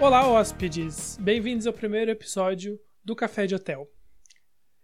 [0.00, 1.16] Olá, hóspedes!
[1.20, 3.90] Bem-vindos ao primeiro episódio do Café de Hotel.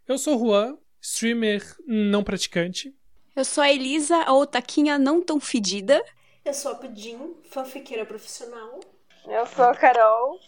[0.08, 2.92] Eu sou Juan, streamer não praticante.
[3.36, 6.04] Eu sou a Elisa, a otaquinha não tão fedida.
[6.44, 8.80] Eu sou a Pudim, fanfiqueira profissional.
[9.26, 10.40] Eu sou a Carol,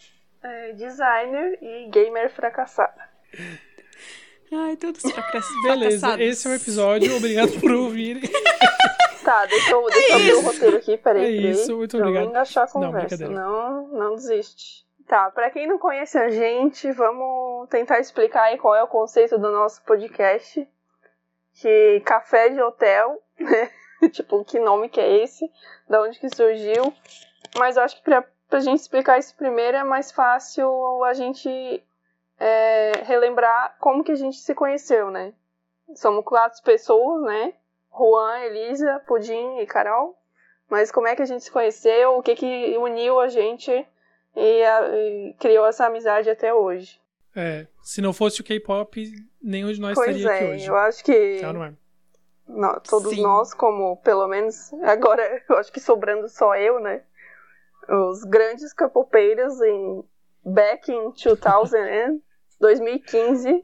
[0.43, 3.09] é, designer e gamer fracassada.
[4.51, 5.63] Ai, todos fracassados.
[5.63, 7.15] Beleza, esse é o episódio.
[7.17, 8.23] Obrigado por ouvirem.
[9.23, 11.21] Tá, deixa eu, deixa eu abrir o roteiro aqui, peraí.
[11.21, 12.23] É peraí, isso, muito pra obrigado.
[12.23, 13.33] Não engaixar a Não, conversa, brincadeira.
[13.33, 14.85] não, não desiste.
[15.05, 19.37] Tá, pra quem não conhece a gente, vamos tentar explicar aí qual é o conceito
[19.37, 20.65] do nosso podcast.
[21.55, 23.69] Que café de hotel, né?
[24.13, 25.45] tipo, que nome que é esse?
[25.89, 26.93] Da onde que surgiu?
[27.57, 31.83] Mas eu acho que pra, pra gente explicar isso primeiro é mais fácil a gente
[32.39, 35.33] é, relembrar como que a gente se conheceu, né?
[35.95, 37.53] Somos quatro pessoas, né?
[37.95, 40.15] Juan, Elisa, Pudim e Carol.
[40.69, 42.17] Mas como é que a gente se conheceu?
[42.17, 43.71] O que que uniu a gente
[44.35, 46.99] e, a- e criou essa amizade até hoje?
[47.35, 50.67] É, se não fosse o K-pop, nenhum de nós pois estaria aqui é, hoje.
[50.67, 51.73] eu acho que Tá, não é?
[52.47, 53.21] nó- todos Sim.
[53.21, 57.01] nós, como pelo menos agora, eu acho que sobrando só eu, né?
[57.87, 60.03] Os grandes capopeiros em
[60.43, 62.19] back in 2000 and
[62.59, 63.63] 2015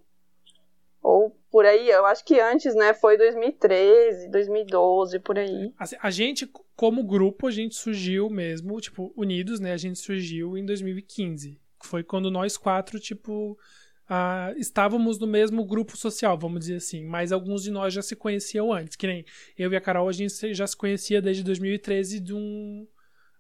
[1.02, 2.94] ou por aí, eu acho que antes, né?
[2.94, 5.72] Foi 2013, 2012, por aí.
[5.78, 9.74] Assim, a gente, como grupo, a gente surgiu mesmo, tipo, unidos, né?
[9.74, 11.62] A gente surgiu em 2015.
[11.84, 13.56] Foi quando nós quatro, tipo,
[14.10, 17.06] ah, estávamos no mesmo grupo social, vamos dizer assim.
[17.06, 18.96] Mas alguns de nós já se conheciam antes.
[18.96, 19.26] Que nem
[19.58, 22.88] eu e a Carol, a gente já se conhecia desde 2013 de um.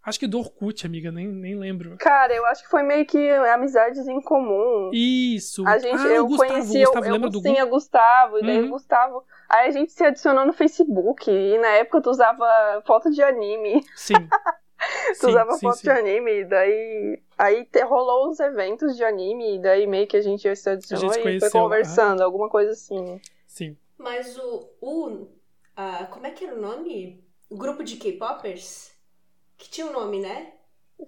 [0.06, 1.96] Acho que do Orkut, amiga, nem, nem lembro.
[1.98, 4.92] Cara, eu acho que foi meio que amizades em comum.
[4.94, 5.66] Isso!
[5.66, 7.68] A gente, ah, eu o Gustavo, conheci, o Gustavo, eu, lembra eu do sim, o
[7.70, 8.68] Gustavo, e daí Uhum.
[8.68, 9.24] o Gustavo.
[9.48, 12.46] Aí a gente se adicionou no Facebook, e na época tu usava
[12.86, 13.84] foto de anime.
[13.96, 14.16] Sim.
[15.12, 15.84] Tu Sim, usava sim, foto sim.
[15.84, 17.24] de anime, e daí.
[17.38, 21.10] Aí te- rolou uns eventos de anime, e daí meio que a gente se adicionou
[21.14, 23.22] se e foi conversando, alguma coisa assim.
[23.48, 23.78] Sim.
[23.98, 24.70] Mas o.
[24.82, 25.28] o
[25.78, 27.24] ah, como é que era o nome?
[27.50, 28.93] O grupo de K-Popers?
[29.64, 30.48] Que tinha um nome, né?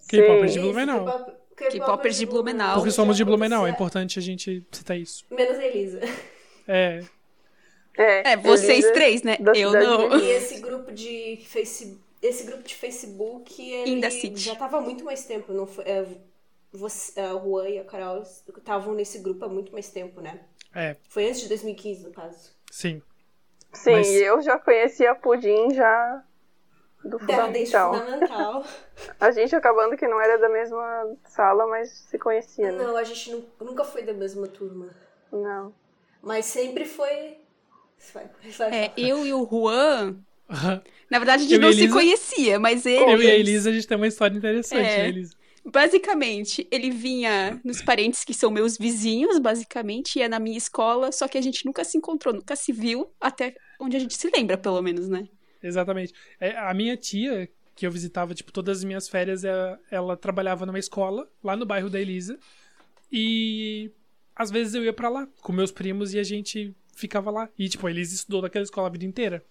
[0.08, 0.60] K-popers Sim.
[0.60, 1.06] de Blumenau.
[1.06, 2.76] K-pop- K-popers de Blumenau.
[2.76, 5.26] Porque somos de Já Blumenau, é importante a gente citar isso.
[5.30, 6.00] Menos a Elisa.
[6.68, 7.04] É,
[7.98, 9.38] É, É, vocês Elisa- três, né?
[9.38, 10.18] da Eu não.
[10.20, 12.02] E esse grupo de Facebook.
[12.22, 14.02] Esse grupo de Facebook, ele
[14.36, 15.84] já tava há muito mais tempo, não foi?
[15.86, 16.06] é,
[16.74, 18.22] você, a Juan e a Carol
[18.58, 20.40] estavam nesse grupo há muito mais tempo, né?
[20.74, 22.52] é, Foi antes de 2015, no caso.
[22.72, 23.02] sim.
[23.72, 26.24] Sim, Mas- e eu já conhecia a Pudim já
[27.06, 27.94] do fundamental.
[27.94, 28.66] fundamental.
[29.20, 32.84] A gente acabando que não era da mesma sala, mas se conhecia, né?
[32.84, 34.90] Não, a gente nu- nunca foi da mesma turma.
[35.32, 35.74] Não.
[36.22, 37.38] Mas sempre foi.
[38.14, 40.18] Vai, vai É, eu e o Juan.
[41.10, 43.12] Na verdade, a gente Eu e não a se Elisa- conhecia, mas ele.
[43.14, 44.98] Eu e a Elisa, a gente tem uma história interessante, É.
[45.04, 45.36] né, Elisa?
[45.64, 51.28] Basicamente, ele vinha nos parentes que são meus vizinhos, basicamente, ia na minha escola, só
[51.28, 54.58] que a gente nunca se encontrou, nunca se viu, até onde a gente se lembra,
[54.58, 55.28] pelo menos, né?
[55.68, 56.14] Exatamente.
[56.40, 60.66] É, a minha tia, que eu visitava, tipo, todas as minhas férias, ela, ela trabalhava
[60.66, 62.38] numa escola, lá no bairro da Elisa.
[63.12, 63.92] E
[64.36, 67.50] às vezes eu ia pra lá com meus primos e a gente ficava lá.
[67.58, 69.44] E, tipo, a Elisa estudou naquela escola a vida inteira.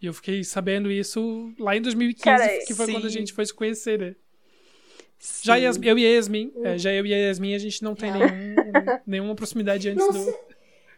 [0.00, 2.92] E eu fiquei sabendo isso lá em 2015, Cara, que foi sim.
[2.92, 4.16] quando a gente foi se conhecer, né?
[5.42, 7.94] Já Yas- eu e a Yasmin, é, já eu e a Yasmin, a gente não
[7.94, 8.54] tem nenhum,
[9.06, 10.34] nenhuma proximidade antes Não do.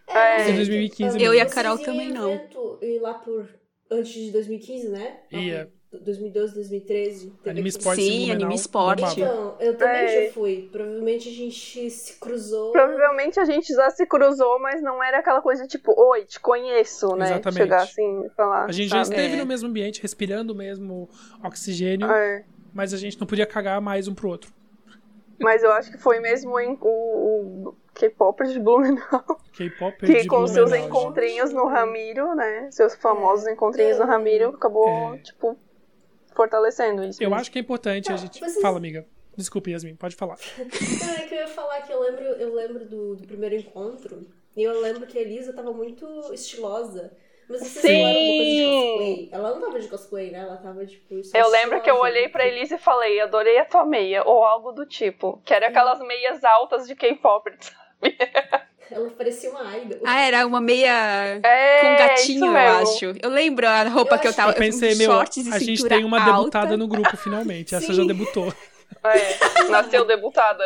[0.08, 2.40] É, não sei, 2015 Eu e a Carol também não.
[2.82, 3.48] E lá por.
[3.90, 5.18] Antes de 2015, né?
[5.30, 5.70] Ia.
[5.88, 7.30] por 2012, 2013.
[7.30, 9.20] teve Anime aquele- Esporte Sim, Anime Esporte.
[9.20, 10.26] Então, eu também É.
[10.26, 10.68] já fui.
[10.72, 12.72] Provavelmente a gente se cruzou.
[12.72, 17.14] Provavelmente a gente já se cruzou, mas não era aquela coisa tipo, oi, te conheço,
[17.14, 17.26] né?
[17.26, 17.58] Exatamente.
[17.62, 18.64] Chegar assim e falar.
[18.64, 19.16] A gente já sabe?
[19.16, 19.38] esteve É.
[19.38, 21.08] no mesmo ambiente, respirando o mesmo
[21.44, 22.44] oxigênio, É.
[22.74, 24.52] mas a gente não podia cagar mais um pro outro.
[25.40, 26.88] Mas eu acho que foi mesmo em, o,
[27.68, 29.24] o K-pop de Blumenau.
[29.56, 32.68] K-pop Que de com seus encontrinhos no Ramiro, né?
[32.70, 35.18] Seus famosos encontrinhos no Ramiro, acabou, É.
[35.18, 35.58] tipo,
[36.34, 37.22] fortalecendo isso.
[37.22, 37.40] Eu mesmo.
[37.40, 38.38] acho que é importante a gente.
[38.38, 39.06] vocês- Fala, amiga.
[39.36, 40.36] Desculpe, Yasmin, pode falar.
[40.56, 44.26] Não, é que eu ia falar que eu lembro, eu lembro do, do primeiro encontro.
[44.56, 47.12] E eu lembro que a Elisa tava muito estilosa.
[47.48, 48.02] Mas vocês Sim!
[48.02, 49.28] não era uma coisa de cosplay.
[49.30, 50.38] Ela não tava de cosplay, né?
[50.40, 52.00] Ela tava, tipo, Eu lembro que eu estilosa.
[52.02, 55.40] olhei pra Elise e falei, adorei a tua meia, ou algo do tipo.
[55.44, 57.85] Que era aquelas meias altas de K-pop, sabe?
[58.90, 59.98] Ela parecia uma idol.
[60.06, 63.04] Ah, era uma meia É, com gatinho, eu acho.
[63.20, 64.52] Eu lembro a roupa Eu que eu acho tava.
[64.52, 66.38] Eu pensei, meu, shorts e a gente tem uma alta.
[66.38, 67.74] debutada no grupo, finalmente.
[67.74, 67.94] Essa Sim.
[67.94, 68.52] já debutou.
[69.02, 70.62] É, nasceu debutada.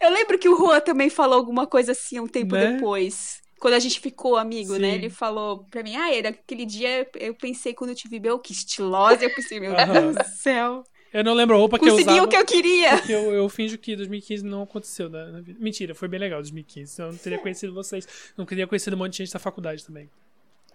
[0.00, 2.72] Eu lembro que o Juan também falou alguma coisa assim um tempo Né?
[2.72, 3.40] depois.
[3.60, 4.88] Quando a gente ficou amigo, né?
[4.90, 4.94] Sim.
[4.94, 8.38] Ele falou pra mim, ah, era aquele dia eu pensei quando eu te vi, meu,
[8.38, 9.22] que estilosa.
[9.22, 9.74] Eu pensei, meu.
[9.74, 10.82] Deus do céu.
[11.12, 12.26] Eu não lembro a roupa que eu Consegui usava.
[12.26, 12.96] o que eu queria.
[12.96, 15.58] Porque eu, eu finjo que 2015 não aconteceu na, na vida.
[15.60, 17.00] Mentira, foi bem legal 2015.
[17.02, 18.08] Eu não teria conhecido vocês.
[18.36, 20.08] Não teria conhecido um monte de gente da faculdade também.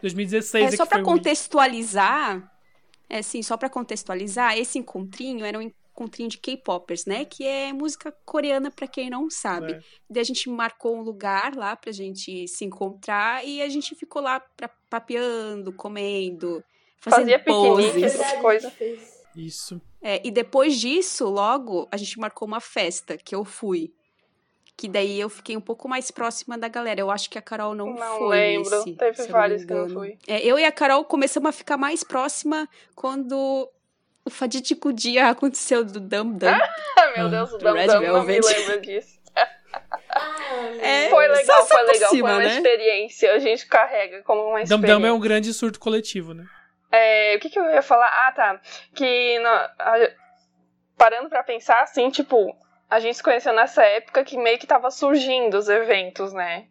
[0.02, 1.18] 2016 É, é, só que pra foi ruim.
[1.18, 2.52] contextualizar,
[3.10, 5.62] é assim, só pra contextualizar, esse encontrinho era um
[5.94, 7.26] encontrinho de K-popers, né?
[7.26, 9.74] Que é música coreana pra quem não sabe.
[9.74, 9.80] É.
[10.08, 14.22] Daí a gente marcou um lugar lá pra gente se encontrar e a gente ficou
[14.22, 16.64] lá pra, papeando, comendo,
[17.00, 18.04] fazendo Fazia poses.
[18.04, 18.66] essas Verdade, coisas.
[18.66, 19.18] a gente fez.
[19.36, 19.82] Isso.
[20.02, 23.92] É, e depois disso, logo, a gente marcou uma festa que eu fui.
[24.76, 27.00] Que daí eu fiquei um pouco mais próxima da galera.
[27.02, 28.38] Eu acho que a Carol não, Não foi.
[28.38, 28.70] lembro.
[28.78, 30.18] nesse, Teve vários que eu fui.
[30.28, 33.68] É, eu e a Carol começamos a ficar mais próxima quando
[34.24, 36.48] o fadídico dia aconteceu do Dum Dum.
[36.48, 39.18] Ah, meu Ah, Deus, o do Dam Red Dam não me lembra disso.
[40.80, 42.10] É, Foi legal, só foi legal.
[42.10, 42.56] cima, foi uma né?
[42.56, 43.34] experiência.
[43.34, 45.00] A gente carrega como uma Dum experiência.
[45.00, 46.46] Dum é um grande surto coletivo, né?
[46.92, 48.08] É, o que, que eu ia falar?
[48.28, 48.62] Ah, tá.
[48.96, 50.12] Que na- a-
[50.98, 52.56] parando pra pensar, assim, tipo,
[52.90, 56.68] a gente se conheceu nessa época que meio que tava surgindo os eventos, né?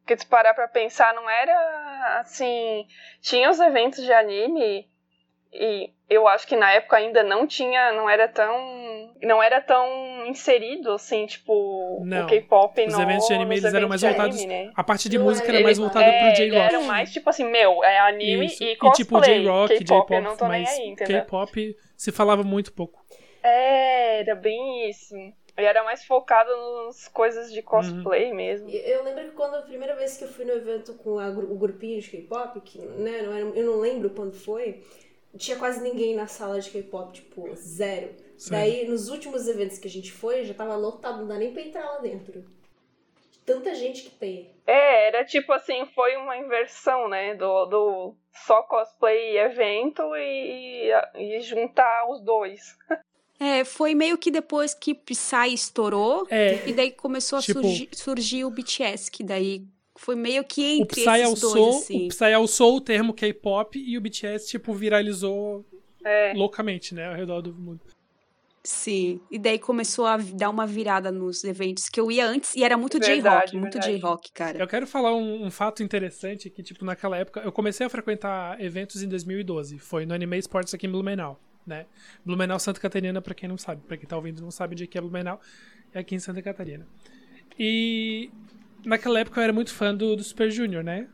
[0.00, 2.86] Porque se parar pra pensar, não era assim.
[3.20, 4.90] Tinha os eventos de anime
[5.52, 9.12] e eu acho que na época ainda não tinha, não era tão.
[9.22, 12.24] Não era tão inserido, assim, tipo, Não.
[12.24, 14.72] o K-pop Os no- eventos de anime, eles eram mais de voltados- anime, né?
[14.74, 16.74] A parte de Não música era mais voltada é, pro J-Rock.
[16.74, 18.64] Era mais tipo assim, meu, é anime Isso.
[18.64, 19.04] e E cosplay.
[19.04, 19.78] tipo J-Rock, eu
[20.22, 21.20] não J-pop, nem mas aí, entendeu?
[21.22, 23.00] K-pop se falava muito pouco.
[23.42, 25.14] É, era bem isso.
[25.14, 26.50] E era mais focado
[26.86, 28.68] nas coisas de cosplay mesmo.
[28.70, 31.28] E Eu lembro que quando a primeira vez que eu fui no evento com a
[31.28, 34.82] o grupinho de K-pop, que né, não era, eu não lembro quando foi,
[35.38, 38.14] tinha quase ninguém na sala de K-pop, tipo, zero.
[38.36, 38.50] Sim.
[38.50, 41.62] Daí, nos últimos eventos que a gente foi, já tava lotado, não dá nem pra
[41.62, 42.44] entrar lá dentro.
[43.44, 44.50] Tanta gente que tem.
[44.66, 47.34] É, era tipo assim, foi uma inversão, né?
[47.34, 48.14] Do, do
[48.46, 52.76] só cosplay e evento e, e juntar os dois.
[53.40, 57.88] É, foi meio que depois que Psy estourou, É, e daí começou a Tipo- surgir,
[57.92, 59.64] surgir o BTS, que daí
[60.02, 62.06] foi meio que o entre Psy esses alçou, dois, assim.
[62.06, 65.64] o Psy alçou o termo K-pop e o BTS, tipo, viralizou
[66.04, 66.32] É.
[66.34, 67.80] loucamente, né, ao redor do mundo.
[68.64, 72.62] Sim, e daí começou a dar uma virada nos eventos que eu ia antes, e
[72.62, 73.78] era muito J-Rock, muito.
[73.80, 74.58] J-Rock, cara.
[74.58, 78.60] Eu quero falar um, um fato interessante que, tipo, naquela época, eu comecei a frequentar
[78.60, 79.78] eventos em 2012.
[79.80, 81.86] Foi no Anime Sports aqui em Blumenau, né?
[82.24, 83.82] Blumenau, Santa Catarina, pra quem não sabe.
[83.86, 85.40] Pra quem tá ouvindo e não sabe de que é Blumenau,
[85.92, 86.86] é aqui em Santa Catarina.
[87.58, 88.30] E
[88.84, 91.08] naquela época eu era muito fã do, do Super Junior, né?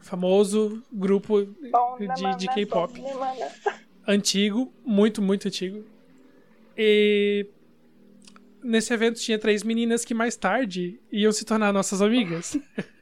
[0.00, 2.46] Famoso grupo Bom, de, de?
[2.48, 3.00] K-pop.
[3.00, 3.52] Bom, né, mana?
[4.06, 5.84] antigo, muito, muito antigo.
[6.76, 7.46] E
[8.62, 12.56] nesse evento tinha três meninas que mais tarde iam se tornar nossas amigas.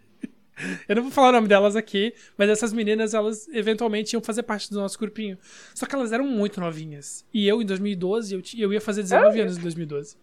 [0.89, 4.45] Eu não vou falar o nome delas aqui, mas essas meninas, elas eventualmente iam fazer
[4.45, 5.37] parte do nosso grupinho.
[5.75, 7.25] Só que elas eram muito novinhas.
[7.35, 10.17] E eu, em 2012, eu, eu ia fazer 19 anos em 2012.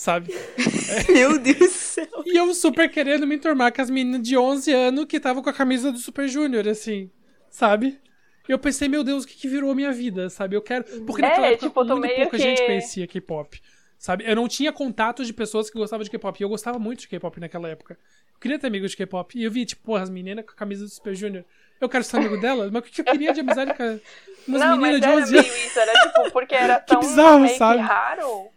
[0.00, 0.32] Sabe?
[1.12, 2.06] Meu Deus do céu.
[2.24, 5.50] E eu super querendo me enturmar com as meninas de 11 anos que estavam com
[5.50, 7.10] a camisa do Super Junior, assim,
[7.50, 8.00] sabe?
[8.48, 10.56] Eu pensei, meu Deus, o que, que virou a minha vida, sabe?
[10.56, 10.84] Eu quero.
[11.04, 13.60] Porque É, naquela época tipo, muito pouca que- gente conhecia K-pop,
[13.98, 14.24] sabe?
[14.26, 16.40] Eu não tinha contatos de pessoas que gostavam de K-pop.
[16.40, 17.98] E eu gostava muito de K-pop naquela época.
[18.34, 19.38] Eu queria ter amigos de K-pop.
[19.38, 21.44] E eu vi, tipo, porra, as meninas com a camisa do Super Junior.
[21.78, 23.98] Eu quero ser amigo delas, mas o que, eu queria de amizade com a-
[24.48, 25.50] umas não, mas meninas de era 11 anos?
[25.50, 27.80] meio isso, era tipo, porque era tão bizarro, meio sabe?
[27.82, 28.48] raro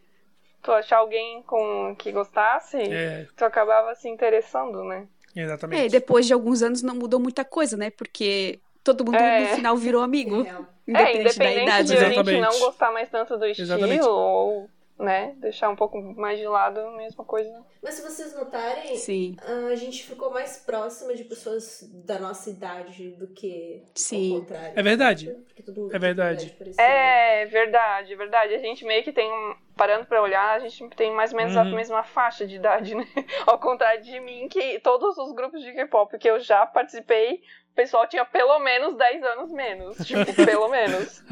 [0.63, 5.05] tu achar alguém com, que gostasse, É, tu acabava se interessando, né?
[5.36, 5.82] exatamente.
[5.82, 7.89] É, e depois de alguns anos não mudou muita coisa, né?
[7.89, 9.41] Porque todo mundo É.
[9.41, 10.46] no final virou amigo.
[10.46, 10.55] É,
[10.86, 12.00] Independente, da independente idade, de né?
[12.00, 12.41] a gente Exatamente.
[12.41, 14.03] não gostar mais tanto do estilo, Exatamente.
[14.05, 17.64] ou, né, deixar um pouco mais de lado, a mesma coisa.
[17.82, 19.36] Mas se vocês notarem, Sim,
[19.72, 24.34] a gente ficou mais próxima de pessoas da nossa idade do que Sim.
[24.36, 24.74] ao contrário.
[24.76, 25.36] É verdade.
[25.48, 26.56] Porque todo mundo É tem verdade.
[26.78, 28.54] É, verdade, verdade.
[28.56, 31.56] A gente meio que tem, um- parando pra olhar, a gente tem mais ou menos
[31.56, 31.76] a Uhum.
[31.76, 33.06] mesma faixa de idade, né?
[33.48, 37.76] Ao contrário de mim, que todos os grupos de K-pop que eu já participei, o
[37.76, 39.98] pessoal tinha pelo menos 10 anos menos.
[39.98, 41.24] Tipo, pelo menos.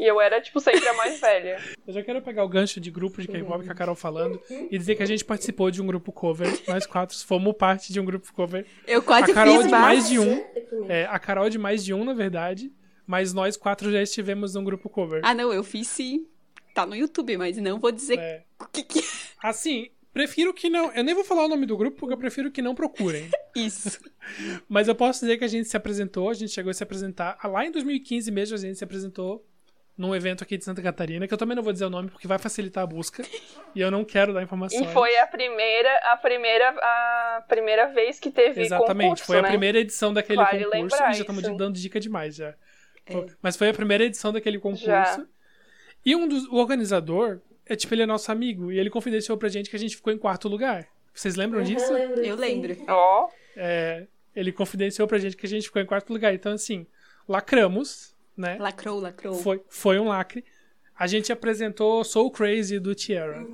[0.00, 1.60] E eu era, tipo, sempre a mais velha.
[1.86, 4.40] Eu já quero pegar o gancho de grupo de K-pop que a Carol falando
[4.70, 6.48] e dizer que a gente participou de um grupo cover.
[6.66, 8.64] Nós quatro fomos parte de um grupo cover.
[8.86, 9.86] eu quase A Carol fiz de vários.
[9.86, 10.44] mais de um.
[10.88, 12.72] É, a Carol de mais de um, na verdade.
[13.06, 15.20] Mas nós quatro já estivemos num grupo cover.
[15.24, 16.26] Ah, não, eu fiz sim.
[16.72, 18.44] Tá no YouTube, mas não vou dizer É.
[18.58, 19.02] o que, que é
[19.42, 20.92] Assim, prefiro que não.
[20.92, 23.28] Eu nem vou falar o nome do grupo porque eu prefiro que não procurem.
[23.56, 23.98] isso.
[24.68, 27.36] Mas eu posso dizer que a gente se apresentou, a gente chegou a se apresentar.
[27.42, 29.44] ah, Lá em 2015 mesmo, a gente se apresentou
[30.00, 32.26] num evento aqui de Santa Catarina, que eu também não vou dizer o nome porque
[32.26, 33.22] vai facilitar a busca.
[33.74, 34.80] e eu não quero dar informações.
[34.88, 39.42] E foi a primeira, a primeira, a primeira vez que teve Exatamente, concurso, foi a
[39.42, 39.48] né?
[39.48, 40.96] primeira edição daquele Vale concurso.
[40.96, 42.54] e já estamos dando dica demais já.
[43.10, 44.86] Foi- Mas foi a primeira edição daquele concurso.
[44.86, 45.24] Já.
[46.04, 48.72] E um dos, o organizador, é tipo, ele é nosso amigo.
[48.72, 50.86] E ele confidenciou pra gente que a gente ficou em quarto lugar.
[51.12, 51.92] Vocês lembram disso?
[51.92, 52.76] lembro, Eu lembro.
[52.88, 56.32] Ó, É, ele confidenciou pra gente que a gente ficou em quarto lugar.
[56.32, 56.86] Então, assim,
[57.28, 58.56] lacramos, né?
[58.58, 59.34] Lacrou, lacrou.
[59.34, 60.44] Foi, foi um lacre.
[60.98, 63.44] A gente apresentou Soul Crazy do Tierra.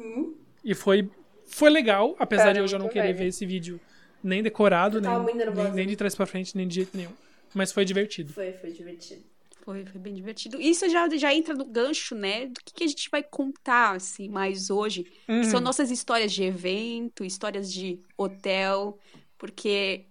[0.64, 1.08] E foi,
[1.46, 3.14] foi legal, apesar Cara, de eu já não querer bem.
[3.14, 3.80] ver esse vídeo
[4.22, 5.10] nem decorado, nem,
[5.54, 7.12] nem, nem de trás pra frente, nem de jeito nenhum.
[7.54, 8.32] Mas foi divertido.
[8.32, 9.22] Foi, foi divertido.
[9.62, 10.60] Foi, foi bem divertido.
[10.60, 12.46] Isso já, já entra no gancho, né?
[12.46, 15.04] Do que, que a gente vai contar, assim, mais hoje.
[15.04, 15.44] Que Uhum.
[15.44, 18.98] são nossas histórias de evento, histórias de hotel.
[19.38, 20.06] Porque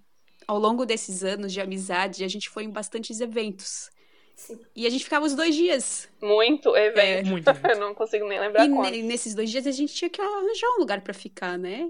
[0.48, 3.90] ao longo desses anos de amizade, a gente foi em bastantes eventos.
[4.36, 4.60] Sim.
[4.76, 6.08] E a gente ficava os dois dias.
[6.22, 7.30] muito evento.
[7.30, 7.46] Muito.
[7.70, 10.80] Eu não consigo nem lembrar E nesses dois dias a gente tinha que arranjar um
[10.80, 11.90] lugar pra ficar, né?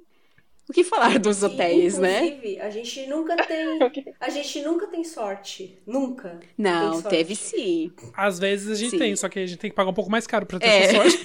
[0.67, 2.25] O que falar dos hotéis, né?
[2.25, 3.79] Inclusive, a gente nunca tem.
[4.19, 5.77] A gente nunca tem sorte.
[5.85, 6.39] Nunca.
[6.57, 7.91] Não, teve sim.
[8.15, 8.97] Às vezes a gente Sim.
[8.97, 10.83] tem, só que a gente tem que pagar um pouco mais caro pra ter É.
[10.85, 11.19] essa sorte.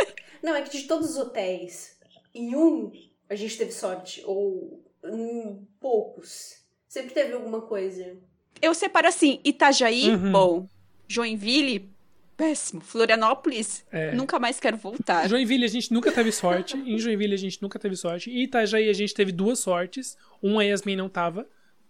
[0.42, 1.98] Não, é que de todos os hotéis,
[2.34, 2.90] em um
[3.28, 4.22] a gente teve sorte.
[4.24, 6.62] Ou em poucos.
[6.88, 8.16] Sempre teve alguma coisa.
[8.62, 10.32] Eu separo assim, Itajaí, Uhum.
[10.32, 10.68] bom.
[11.08, 11.88] Joinville,
[12.36, 12.80] péssimo.
[12.80, 14.12] Florianópolis, É.
[14.12, 15.28] nunca mais quero voltar.
[15.28, 16.76] Joinville a gente nunca teve sorte.
[16.76, 18.30] Em Joinville a gente nunca teve sorte.
[18.30, 20.16] Em Itajaí a gente teve duas sortes.
[20.42, 21.46] Uma a Yasmin não tava.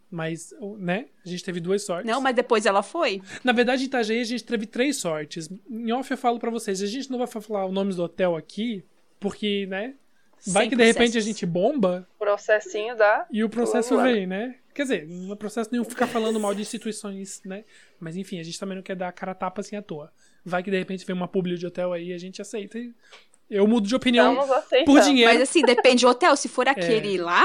[0.09, 1.07] Mas, né?
[1.25, 2.09] A gente teve duas sortes.
[2.11, 3.21] Não, mas depois ela foi.
[3.43, 5.49] Na verdade, em Itajaí a gente teve três sortes.
[5.69, 8.37] Em off eu falo pra vocês, a gente não vai falar os nomes do hotel
[8.37, 8.85] aqui,
[9.19, 9.95] porque, né?
[10.47, 13.27] Vai Sem que de repente a gente bomba Processinho da.
[13.33, 14.55] e o processo vem, né?
[14.77, 17.65] Quer dizer, não é processo nenhum ficar falando mal de instituições, né?
[17.99, 20.13] Mas enfim, a gente também não quer dar a cara tapa assim à toa.
[20.45, 22.79] Vai que de repente vem uma publi de hotel aí a gente aceita.
[22.79, 22.95] e
[23.51, 24.85] Eu mudo de opinião Estamos aceitando.
[24.99, 25.33] por dinheiro.
[25.33, 26.35] Mas assim, depende do hotel.
[26.37, 27.45] Se for aquele lá,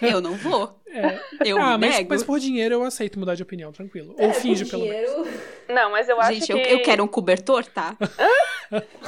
[0.00, 0.80] eu não vou.
[0.86, 1.18] É.
[1.44, 2.08] Eu ah, mas, ego.
[2.10, 4.14] mas por dinheiro eu aceito mudar de opinião, tranquilo.
[4.16, 5.10] É, Ou por finge pelo menos.
[5.10, 5.40] dinheiro.
[5.68, 6.52] Não, mas eu acho Gente, que.
[6.52, 7.96] eu, eu quero um cobertor, tá?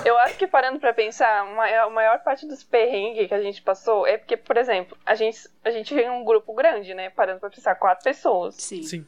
[0.04, 3.40] Eu acho que parando pra pensar, a maior, a maior parte dos perrengues que a
[3.40, 7.11] gente passou é porque, por exemplo, a gente, a gente tem um grupo grande, né?
[7.11, 8.54] Parando pra pensar, quatro pessoas.
[8.56, 8.83] Sim.
[8.83, 9.06] Sim.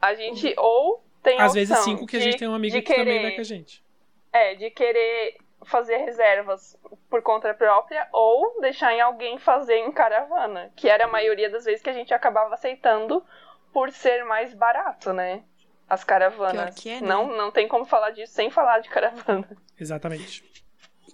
[0.00, 2.92] A gente ou tem Às vezes cinco que a gente tem uma amiga de que
[2.94, 3.82] também querer- vai com a gente.
[4.32, 6.78] É, de querer fazer reservas
[7.10, 11.64] por conta própria ou deixar em alguém fazer em caravana, que era a maioria das
[11.64, 13.24] vezes que a gente acabava aceitando
[13.72, 15.42] por ser mais barato, né?
[15.88, 16.84] As caravanas.
[16.86, 17.06] É, né?
[17.06, 19.48] Não, não tem como falar disso sem falar de caravana.
[19.78, 20.44] Exatamente.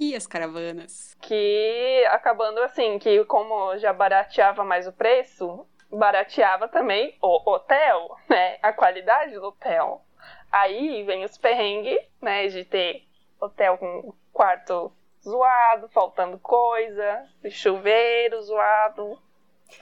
[0.01, 1.17] E as caravanas?
[1.21, 8.59] Que acabando assim, que como já barateava mais o preço, barateava também o hotel, né?
[8.63, 10.05] A qualidade do hotel.
[10.51, 12.47] Aí vem os perrengues, né?
[12.49, 13.07] De ter
[13.41, 19.21] hotel com quarto zoado, faltando coisa, chuveiro zoado.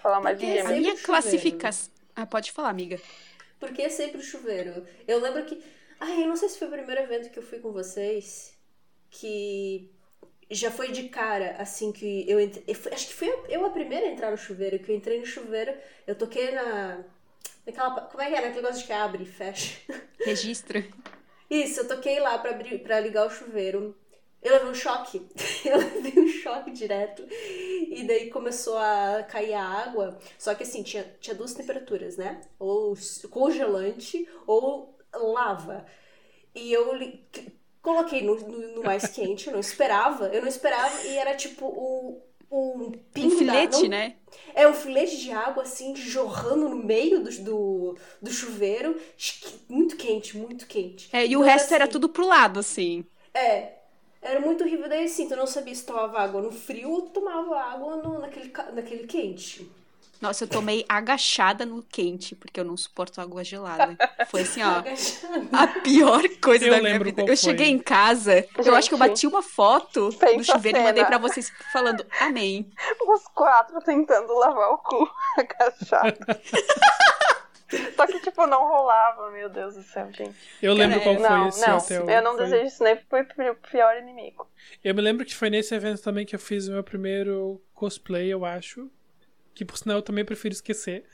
[0.02, 1.07] Falar mais de Porque A Sempre minha chuveiro.
[1.07, 1.92] classificação.
[2.14, 3.00] Ah, pode falar, amiga.
[3.59, 4.87] Porque é sempre o chuveiro.
[5.07, 5.62] Eu lembro que.
[5.99, 8.57] Ai, eu não sei se foi o primeiro evento que eu fui com vocês.
[9.11, 9.90] Que
[10.50, 12.64] já foi de cara, assim, que eu entrei.
[12.66, 14.78] eu Acho que fui eu- a primeira a entrar no chuveiro.
[14.78, 15.75] Que eu entrei no chuveiro,
[16.07, 17.04] eu toquei na.
[17.66, 18.00] Naquela.
[18.02, 18.40] Como é que é?
[18.40, 19.78] Naquele negócio que abre e fecha.
[20.25, 20.85] Registra.
[21.50, 23.97] Isso, eu toquei lá pra, abrir, pra ligar o chuveiro.
[24.42, 25.23] Eu levei um choque.
[25.64, 27.26] Eu levei um choque direto.
[27.30, 30.18] E daí começou a cair a água.
[30.38, 32.40] Só que assim, tinha, tinha duas temperaturas, né?
[32.59, 32.94] Ou
[33.30, 35.85] congelante ou lava.
[36.54, 36.87] E eu
[37.82, 40.28] coloquei no, no- no mais quente, eu não esperava.
[40.28, 42.23] Eu não esperava e era tipo o.
[42.52, 42.90] Um
[43.23, 44.16] Um pingo da- filete, não- né?
[44.54, 49.00] é um filete de água, assim, jorrando no meio do, do, do chuveiro.
[49.68, 51.09] Muito quente, muito quente.
[51.12, 53.04] É, e o Então, resto era assim, tudo pro lado, assim.
[53.35, 53.79] É.
[54.23, 54.89] Era muito horrível.
[54.89, 58.53] Daí, assim, tu não sabia se tomava água no frio ou tomava água no, naquele,
[58.75, 59.71] naquele quente.
[60.21, 63.97] Nossa, eu tomei agachada no quente, porque eu não suporto água gelada.
[64.29, 64.69] Foi assim, ó.
[64.81, 65.49] Agachada.
[65.50, 67.23] A pior coisa Eu da minha vida.
[67.23, 67.37] Eu foi.
[67.37, 71.07] cheguei em casa, eu acho que eu Gente, bati uma foto do chuveiro e mandei
[71.07, 72.71] pra vocês falando amém.
[73.09, 76.19] Os quatro tentando lavar o cu agachado.
[77.97, 80.35] Só que, tipo, não rolava, meu Deus do céu, gente.
[80.62, 82.09] Eu lembro Cara, qual foi não, esse não, hotel.
[82.11, 84.49] eu não Foi- desejo isso nem pro pro pior inimigo.
[84.83, 88.29] Eu me lembro que foi nesse evento também que eu fiz o meu primeiro cosplay,
[88.33, 88.91] eu acho.
[89.55, 91.05] Que por sinal eu também prefiro escosplay.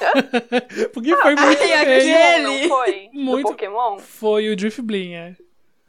[0.92, 2.16] Porque foi muito Ai, feio.
[2.16, 3.10] aquele- Não foi?
[3.12, 3.46] Muito.
[3.46, 3.98] Do Pokémon?
[3.98, 5.36] Foi o Drift Blim, é.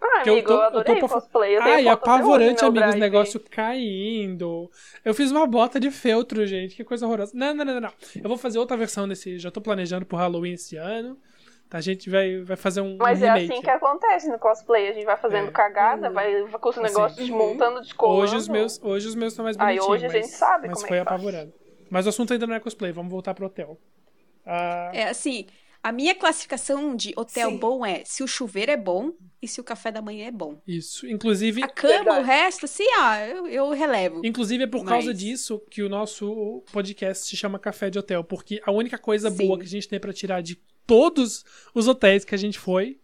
[0.02, 1.56] Ah, Que eu amigo, tô- eu, eu adorei tô o pra- cosplay.
[1.58, 3.00] Eu tenho Ai, apavorante, amigos, drive.
[3.00, 4.70] negócio caindo.
[5.04, 6.76] Eu fiz uma bota de feltro, gente.
[6.76, 7.32] Que coisa horrorosa.
[7.34, 7.92] Não, não, não, não.
[8.22, 9.40] Eu vou fazer outra versão desse.
[9.40, 11.18] Já tô planejando pro Halloween esse ano.
[11.70, 14.88] Tá, a gente vai, vai fazer um, Mas um é assim que acontece no cosplay.
[14.90, 15.52] A gente vai fazendo É.
[15.52, 16.86] cagada, vai com os Assim.
[16.88, 18.20] negócios desmontando, descolando.
[18.22, 19.88] Hoje os meus, hoje os meus estão mais Aí bonitinhos.
[19.88, 21.50] hoje a gente mas, sabe mas como é foi que faz.
[21.90, 23.80] Mas o assunto ainda não é cosplay, vamos voltar pro hotel.
[24.46, 25.48] Ah, É assim,
[25.86, 27.58] A minha classificação de hotel Sim.
[27.58, 30.60] bom é se o chuveiro é bom e se o café da manhã é bom.
[30.68, 31.06] Isso.
[31.08, 32.20] Inclusive, A cama, Verdade.
[32.22, 34.20] o resto, assim, ah, eu, eu relevo.
[34.26, 38.24] inclusive é por causa Mas- disso que o nosso podcast se chama Café de Hotel,
[38.24, 39.46] porque a única coisa Sim.
[39.46, 40.56] boa que a gente tem pra tirar de
[40.88, 43.00] todos os hotéis que a gente foi,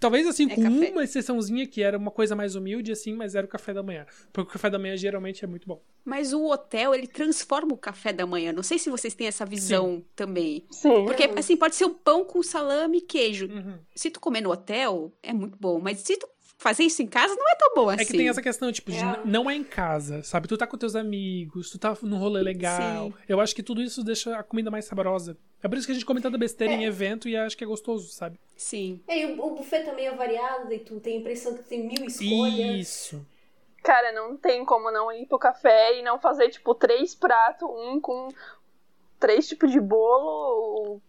[0.00, 0.90] talvez assim É com café.
[0.90, 4.06] uma exceçãozinha que era uma coisa mais humilde assim, mas era o café da manhã,
[4.32, 5.80] porque o café da manhã geralmente é muito bom.
[6.04, 8.52] Mas o hotel, ele transforma o café da manhã.
[8.52, 10.64] Não sei se vocês têm essa visão também.
[10.70, 11.04] Sim.
[11.04, 13.46] Porque, assim, pode ser um pão com salame e queijo.
[13.46, 13.78] Uhum.
[13.94, 15.78] Se tu comer no hotel, é muito bom.
[15.78, 16.26] Mas se tu
[16.60, 18.02] fazer isso em casa, não é tão bom assim.
[18.02, 19.22] É que tem essa questão, tipo, de É.
[19.24, 20.46] não é em casa, sabe?
[20.46, 23.06] Tu tá com teus amigos, tu tá num rolê legal.
[23.06, 23.14] Sim.
[23.26, 25.38] Eu acho que tudo isso deixa a comida mais saborosa.
[25.62, 27.66] É por isso que a gente come tanta besteira em evento e acho que é
[27.66, 28.38] gostoso, sabe?
[28.56, 29.02] Sim.
[29.08, 31.86] É, e o, o buffet também é variado, e tu tem a impressão que tem
[31.86, 32.76] mil escolhas.
[32.76, 33.26] Isso.
[33.82, 37.98] Cara, não tem como não ir pro café e não fazer, tipo, três pratos, um
[37.98, 38.28] com
[39.18, 41.00] três tipos de bolo,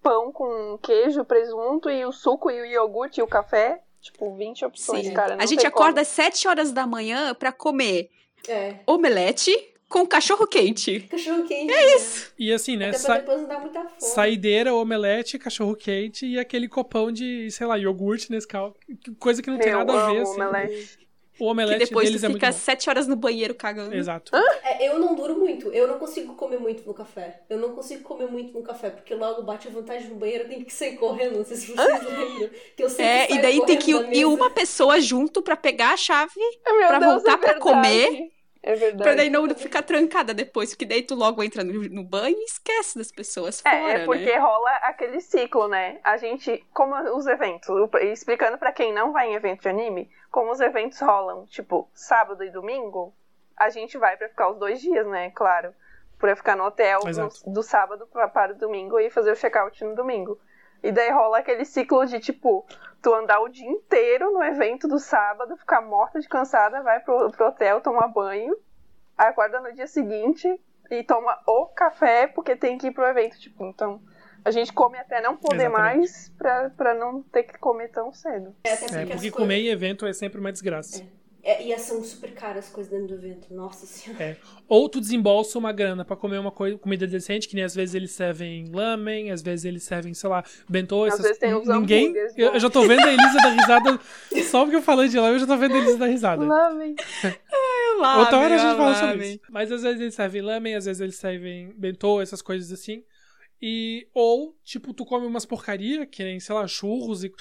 [0.00, 3.82] pão com queijo, presunto e o suco e o iogurte e o café.
[4.06, 5.12] Tipo, 20 opções, Sim.
[5.14, 5.36] cara.
[5.36, 6.00] não a gente tem acorda como.
[6.02, 8.08] às 7 horas da manhã pra comer
[8.48, 8.76] É.
[8.86, 9.52] omelete
[9.88, 11.00] com cachorro quente.
[11.10, 11.72] Cachorro quente.
[11.72, 12.32] É isso.
[12.38, 12.88] E assim, né?
[12.88, 13.94] Até sa- pra depois não dar muita fome.
[14.00, 18.74] Saideira, omelete, cachorro quente e aquele copão de, sei lá, iogurte nesse cal...
[19.18, 20.32] Coisa que não tem Meu, nada a ver, assim.
[20.34, 21.05] omelete.
[21.38, 22.58] O Que omelete depois deles tu é muito fica bom.
[22.58, 23.94] 7 horas no banheiro cagando.
[23.94, 24.32] Exato.
[24.62, 25.70] É, eu não duro muito.
[25.72, 27.42] Eu não consigo comer muito no café.
[27.50, 30.48] Eu não consigo comer muito no café, porque logo bate a vontade no banheiro, eu
[30.48, 31.36] tenho que sair correndo.
[31.38, 32.50] Não sei se vocês lembram.
[32.76, 35.96] Que eu sempre É, e daí tem que ir uma pessoa junto pra pegar a
[35.96, 36.32] chave,
[36.66, 37.60] Meu Pra Deus, voltar é pra verdade.
[37.60, 38.30] comer,
[38.62, 39.02] É verdade.
[39.02, 42.44] pra daí não ficar trancada depois, porque daí tu logo entra no, no banho e
[42.44, 44.38] esquece das pessoas fora, É, é porque né?
[44.38, 45.98] rola aquele ciclo, né?
[46.02, 47.68] A gente, como os eventos,
[48.02, 52.44] explicando pra quem não vai em evento de anime, como os eventos rolam, tipo, sábado
[52.44, 53.14] e domingo,
[53.56, 55.30] a gente vai pra ficar os dois dias, né?
[55.30, 55.72] Claro.
[56.18, 57.00] Pra ficar no hotel
[57.46, 60.38] no- do sábado pra, para o domingo e fazer o check-out no domingo.
[60.82, 62.66] E daí rola aquele ciclo de, tipo,
[63.00, 67.30] tu andar o dia inteiro no evento do sábado, ficar morta de cansada, vai pro,
[67.30, 68.54] pro hotel tomar banho,
[69.16, 73.64] acorda no dia seguinte e toma o café porque tem que ir pro evento, tipo,
[73.64, 74.02] então
[74.46, 75.96] a gente come até não poder Exatamente.
[75.98, 78.54] mais pra, pra não ter que comer tão cedo.
[78.62, 81.02] É, até É, porque, porque as comer em evento é sempre uma desgraça.
[81.42, 83.52] É, e são super caras as coisas dentro do evento.
[83.52, 84.22] Nossa senhora.
[84.22, 84.36] É.
[84.68, 88.12] Ou tu desembolsa uma grana pra comer uma comida decente, que nem às vezes eles
[88.12, 92.14] servem lamen, às vezes eles servem, sei lá, bentô, Às essas vezes tem uns Ninguém.
[92.36, 94.00] Eu, eu já tô vendo a Elisa dar risada.
[94.48, 96.44] Só porque eu falei de lá, eu já tô vendo a Elisa dar risada.
[96.44, 96.94] Lamen.
[97.98, 99.30] Lamen, Outra hora a gente fala sobre lamen.
[99.30, 99.40] isso.
[99.50, 103.02] Mas às vezes eles servem lamen, às vezes eles servem bentô, essas coisas assim.
[103.60, 107.32] E, ou, tipo, tu come umas porcaria, que nem, sei lá, churros e.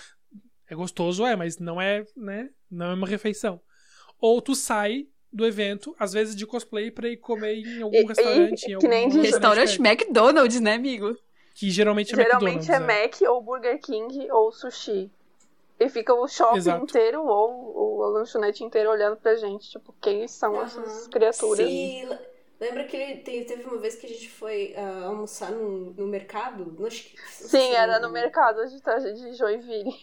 [0.70, 2.50] É gostoso, é, mas não é, né?
[2.72, 3.62] Não é uma refeição.
[4.20, 8.02] Ou tu sai do evento, às vezes de cosplay, pra ir comer em algum E-
[8.02, 8.64] e- restaurante.
[8.64, 9.80] em que algum nem de Restaurante.
[9.82, 11.16] McDonald's, né, amigo?
[11.54, 13.20] Que geralmente é Geralmente é McDonald's.
[13.22, 15.12] Mac ou Burger King ou sushi.
[15.80, 16.84] E fica o shopping Exato.
[16.86, 19.70] inteiro ou, ou a lanchonete inteira olhando pra gente.
[19.70, 21.10] Tipo, quem são essas Aham.
[21.10, 21.60] criaturas?
[21.70, 22.18] E le-
[22.60, 26.08] lembra que ele te- teve uma vez que a gente foi ah, almoçar no, no
[26.08, 26.66] mercado?
[26.90, 28.82] Que- Sim, era no mercado de,
[29.14, 29.94] de Joinville.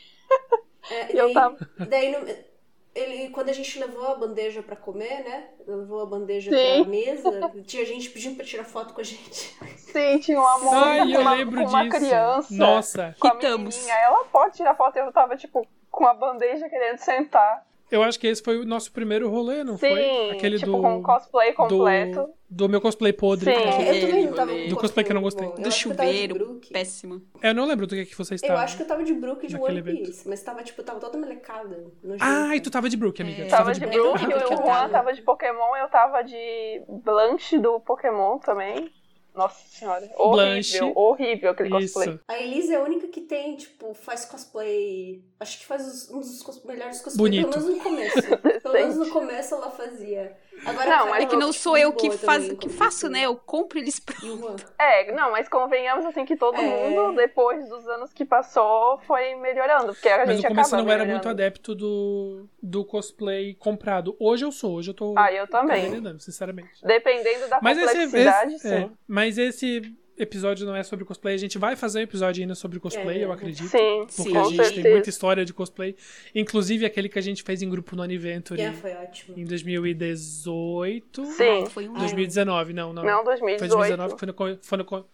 [0.91, 1.57] É, E eu daí- tava.
[1.89, 2.53] Daí, no-
[2.95, 5.49] ele, quando a gente levou a bandeja pra comer, né?
[5.67, 6.83] Levou a bandeja Sim.
[6.83, 9.57] pra mesa, tinha gente pedindo pra tirar foto com a gente.
[9.79, 11.97] Sim, tinha uma moça Ai, com, eu uma, lembro com uma disso.
[11.99, 12.55] criança.
[12.55, 13.89] Nossa, Com a.
[13.89, 14.97] Ela pode tirar foto.
[14.99, 17.67] Eu tava, tipo, com a bandeja querendo sentar.
[17.95, 20.31] Eu acho que esse foi o nosso primeiro rolê, não Sim, foi?
[20.31, 22.21] Aquele tipo, do, com cosplay completo.
[22.23, 22.43] do.
[22.53, 23.47] Do meu cosplay podre.
[23.47, 23.57] Sim.
[23.63, 25.47] É, eu também não tava com Do cosplay que eu não gostei.
[25.47, 25.53] bom.
[25.53, 27.23] Eu Do eu tava chuveiro, péssimo.
[27.43, 28.61] Eu não lembro do que, que você Eu estava.
[28.61, 31.17] acho que eu tava de Brook e de One Piece, mas tava, tipo, tava toda
[31.17, 31.83] melecada.
[32.21, 33.43] Ah, e tu tava de Brook, amiga.
[33.43, 33.47] É.
[33.47, 34.89] Tu Tava de de Brook, o eu Juan tava.
[34.91, 38.91] tava de Pokémon, eu tava de Blanche do Pokémon também.
[39.35, 40.03] Nossa senhora.
[40.17, 40.81] Horrível, Blanche.
[40.95, 42.09] horrível aquele cosplay.
[42.11, 42.21] Isso.
[42.29, 45.23] A Elisa é a única que tem, tipo, faz cosplay.
[45.41, 47.49] Acho que faz os- um dos cos- melhores cosplays, Bonito.
[47.59, 48.39] pelo menos no começo.
[48.63, 50.37] pelo menos no começo ela fazia.
[50.65, 53.23] Agora Não, É que não sou eu que, faz, também, que faço, né?
[53.23, 54.01] Eu compro eles.
[54.23, 54.57] E Juan.
[54.79, 56.63] É, não, mas convenhamos assim que todo É.
[56.63, 59.93] mundo, depois dos anos que passou, foi melhorando.
[59.95, 61.13] Porque a Mas gente no começo não era melhorando.
[61.13, 64.17] muito adepto do, do cosplay comprado.
[64.21, 65.15] Hoje eu sou, hoje eu tô.
[65.19, 65.91] Ah, eu também.
[66.21, 66.71] sinceramente.
[66.85, 68.75] Dependendo da Mas esse, complexidade, esse- sim.
[68.75, 71.35] é, mas esse episódio não é sobre cosplay.
[71.35, 73.25] A gente vai fazer um episódio ainda sobre cosplay, É.
[73.25, 73.69] eu acredito.
[73.69, 74.91] Sim, Porque Sim, a gente tem certeza.
[74.91, 75.97] muita história de cosplay.
[76.35, 79.39] Inclusive aquele que a gente fez em grupo no Aniventure É, foi ótimo.
[79.39, 81.25] em 2018.
[81.27, 81.67] Sim.
[81.67, 83.03] Foi um 2019, não, não.
[83.03, 83.69] Não, Foi 2018.
[83.71, 85.07] 2019, foi no, foi no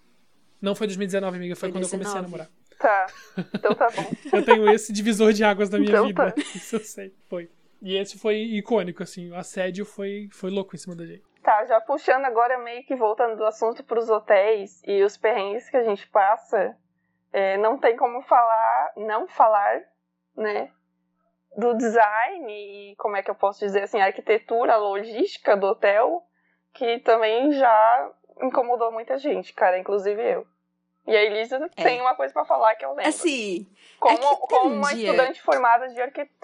[0.61, 2.31] Não foi 2019, amiga, foi, Foi quando eu comecei a 19.
[2.33, 2.51] namorar.
[2.79, 3.07] Tá.
[3.55, 4.11] Então tá bom.
[4.37, 6.31] Eu tenho esse divisor de águas na minha Então vida.
[6.31, 6.35] tá.
[6.55, 7.13] Isso eu sei.
[7.29, 7.49] Foi.
[7.83, 9.31] E esse foi icônico, assim.
[9.31, 11.23] O assédio foi, foi louco em cima da gente.
[11.43, 15.77] Tá, já puxando agora, meio que voltando do assunto pros hotéis e os perrengues que
[15.77, 16.77] a gente passa.
[17.33, 19.83] é, não tem como falar, não falar,
[20.37, 20.71] né,
[21.57, 25.67] do design e como é que eu posso dizer assim, a arquitetura, a logística do
[25.67, 26.23] hotel,
[26.73, 30.47] que também já incomodou muita gente, cara, inclusive eu.
[31.07, 31.83] E a Elisa é.
[31.83, 33.09] tem uma coisa para falar que eu lembro.
[33.09, 33.67] Assim,
[33.99, 35.11] como, é como um uma dia...
[35.11, 36.01] estudante formada de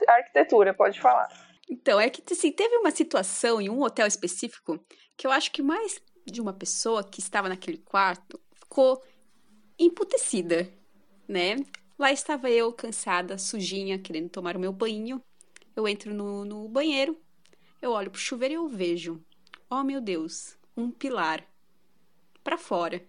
[0.09, 1.29] arquitetura, pode falar.
[1.69, 4.79] Então, é que assim, teve uma situação em um hotel específico
[5.17, 9.03] que eu acho que mais de uma pessoa que estava naquele quarto ficou
[9.79, 10.73] emputecida,
[11.29, 11.57] né?
[11.99, 15.23] Lá estava eu, cansada, sujinha, querendo tomar o meu banho.
[15.77, 17.21] Eu entro no, no banheiro,
[17.81, 19.25] eu olho pro chuveiro e eu vejo,
[19.71, 21.45] oh meu Deus, um pilar
[22.43, 23.05] para fora,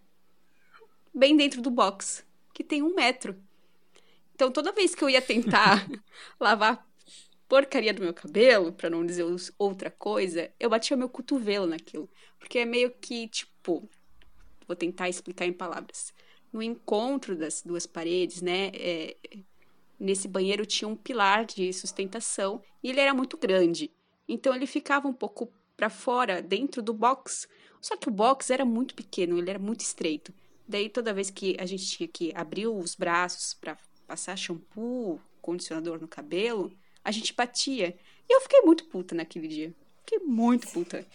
[1.13, 3.35] bem dentro do box, que tem um metro.
[4.33, 5.87] Então toda vez que eu ia tentar
[6.39, 6.85] lavar
[7.47, 9.25] porcaria do meu cabelo, para não dizer
[9.57, 12.09] outra coisa, eu batia meu cotovelo naquilo.
[12.39, 13.87] Porque é meio que, tipo,
[14.67, 16.13] vou tentar explicar em palavras.
[16.51, 19.15] No encontro das duas paredes, né, é,
[19.99, 23.91] nesse banheiro tinha um pilar de sustentação e ele era muito grande.
[24.27, 27.47] Então ele ficava um pouco para fora, dentro do box.
[27.81, 30.33] Só que o box era muito pequeno, ele era muito estreito.
[30.67, 33.77] Daí toda vez que a gente tinha que abrir os braços para
[34.07, 36.71] passar shampoo, condicionador no cabelo,
[37.05, 37.95] a gente batia.
[38.27, 39.73] E eu fiquei muito puta naquele dia.
[39.99, 41.05] Fiquei muito puta.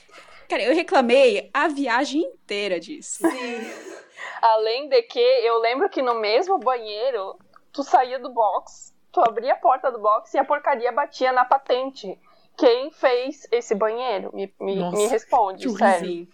[0.49, 3.29] Cara, eu reclamei a viagem inteira disso.
[3.29, 4.01] Sim.
[4.41, 7.37] Além de que eu lembro que no mesmo banheiro,
[7.73, 11.45] tu saía do box, tu abria a porta do box e a porcaria batia na
[11.45, 12.19] patente.
[12.57, 14.31] Quem fez esse banheiro?
[14.35, 16.29] Me, me, Nossa, me responde, sério.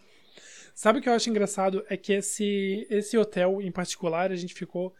[0.74, 1.84] Sabe o que eu acho engraçado?
[1.88, 4.94] É que esse, esse hotel em particular, a gente ficou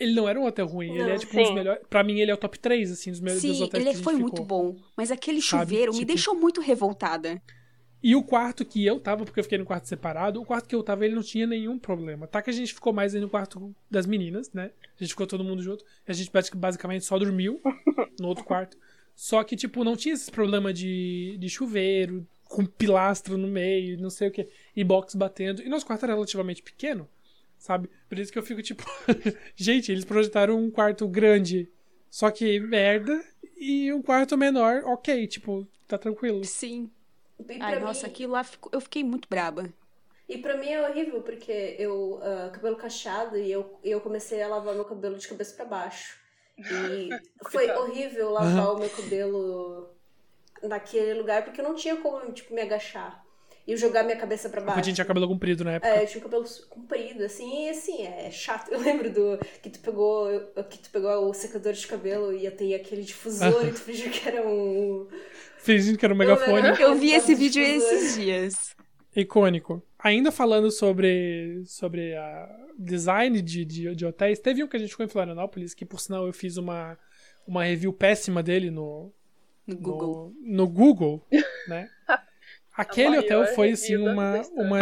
[0.00, 1.40] ele não era um hotel ruim, não, ele é tipo sim.
[1.40, 1.82] um dos melhores.
[1.88, 4.14] Pra mim, ele é o top 3, assim, dos, meus, sim, dos hotéis ele foi
[4.14, 4.76] muito bom.
[4.96, 5.98] Mas aquele chuveiro Sabe?
[5.98, 6.06] me tipo...
[6.06, 7.40] deixou muito revoltada.
[8.02, 10.74] E o quarto que eu tava, porque eu fiquei no quarto separado, o quarto que
[10.74, 12.26] eu tava, ele não tinha nenhum problema.
[12.26, 14.70] Tá que a gente ficou mais aí no quarto das meninas, né?
[14.94, 15.84] A gente ficou todo mundo junto.
[16.06, 17.62] A gente basicamente só dormiu
[18.20, 18.76] no outro quarto.
[19.14, 24.10] Só que, tipo, não tinha esse problema de, de chuveiro, com pilastro no meio, não
[24.10, 25.62] sei o que, e box batendo.
[25.62, 27.08] E nosso quarto era relativamente pequeno
[27.64, 27.88] sabe?
[28.10, 28.84] Por isso que eu fico tipo,
[29.56, 31.72] gente, eles projetaram um quarto grande,
[32.10, 33.24] só que merda,
[33.56, 36.44] e um quarto menor, ok, tipo, tá tranquilo.
[36.44, 36.90] Sim.
[37.60, 37.82] Ai, mim...
[37.82, 39.72] nossa, aquilo lá eu fiquei muito braba.
[40.28, 44.48] E pra mim é horrível, porque eu, uh, cabelo cacheado, e eu, eu comecei a
[44.48, 46.18] lavar meu cabelo de cabeça para baixo.
[46.58, 47.08] E
[47.50, 49.88] foi horrível lavar o meu cabelo
[50.62, 53.23] naquele lugar, porque eu não tinha como, tipo, me agachar
[53.66, 54.74] e jogar minha cabeça para baixo.
[54.74, 55.88] Porque tinha cabelo comprido na época.
[55.88, 58.70] É, eu tinha cabelo comprido, assim, e assim, é chato.
[58.74, 60.28] Eu lembro do que tu pegou,
[60.68, 64.10] que tu pegou o secador de cabelo e ia ter aquele difusor e tu fingiu
[64.10, 65.08] que era um.
[65.58, 66.68] Fingindo que era um megafone.
[66.68, 68.74] Eu, eu vi esse vídeo esses dias.
[69.16, 69.82] Icônico.
[69.98, 72.48] Ainda falando sobre, sobre a
[72.78, 76.00] design de, de, de, hotéis, teve um que a gente ficou em Florianópolis, que por
[76.00, 76.98] sinal eu fiz uma,
[77.46, 79.10] uma review péssima dele no,
[79.66, 80.34] no Google.
[80.40, 81.26] No, no Google,
[81.68, 81.88] né?
[82.76, 84.80] Aquele hotel foi, assim, uma, uma.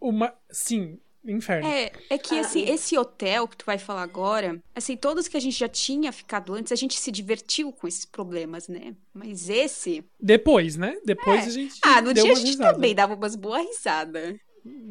[0.00, 0.34] Uma.
[0.50, 0.98] Sim,
[1.32, 1.66] inferno.
[1.66, 5.40] É, é que, assim, esse hotel que tu vai falar agora, assim, todos que a
[5.40, 8.94] gente já tinha ficado antes, a gente se divertiu com esses problemas, né?
[9.12, 10.04] Mas esse.
[10.20, 10.98] Depois, né?
[11.04, 11.46] Depois é.
[11.46, 11.80] a gente.
[11.82, 12.74] Ah, no dia a gente risada.
[12.74, 14.36] também dava umas boas risadas.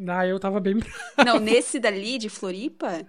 [0.07, 0.75] Ah, eu tava bem.
[1.25, 3.05] não, nesse dali de Floripa,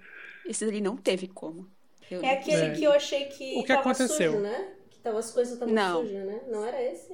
[0.47, 1.67] esse dali não teve como.
[2.11, 2.71] Eu é aquele é.
[2.75, 3.59] que eu achei que.
[3.59, 4.33] O que aconteceu?
[4.33, 4.73] Sujo, né?
[4.91, 6.41] Que tava, as coisas estavam sujas, né?
[6.49, 7.13] Não era esse?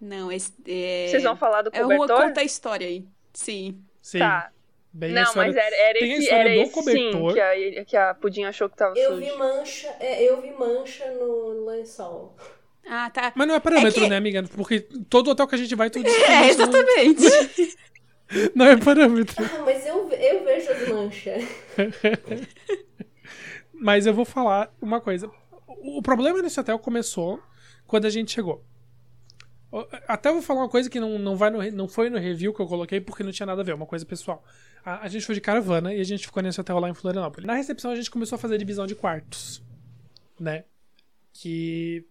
[0.00, 0.52] Não, esse.
[0.66, 1.08] É...
[1.08, 2.22] Vocês vão falar do é cobertor?
[2.22, 3.06] É conta a história aí.
[3.32, 3.82] Sim.
[4.00, 4.18] Sim.
[4.20, 4.50] Tá.
[4.92, 7.30] Bem não, mas era, era esse, era esse cobertor.
[7.30, 9.24] sim que a, que a Pudim achou que tava eu sujo.
[9.24, 12.36] Vi mancha, é, eu vi mancha no lençol.
[12.84, 13.32] Ah, tá.
[13.36, 14.10] Mas não é parâmetro, é que...
[14.10, 14.42] né, amiga?
[14.56, 17.22] Porque todo hotel que a gente vai, tudo É, exatamente.
[17.22, 18.50] Não...
[18.66, 19.36] não é parâmetro.
[19.44, 21.44] Ah, mas eu, eu vejo as manchas.
[23.72, 25.30] mas eu vou falar uma coisa.
[25.68, 27.40] O problema nesse hotel começou
[27.86, 28.64] quando a gente chegou.
[30.08, 32.60] Até vou falar uma coisa que não, não, vai no, não foi no review que
[32.60, 34.44] eu coloquei porque não tinha nada a ver, uma coisa pessoal.
[34.84, 37.46] A, a, gente foi de caravana e a gente ficou nesse hotel lá em Florianópolis.
[37.46, 39.62] Na recepção a gente começou a fazer divisão de quartos,
[40.38, 40.64] né?
[41.32, 42.04] Que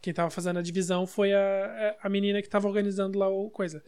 [0.00, 3.82] quem tava fazendo a divisão foi a, a menina que tava organizando lá o coisa.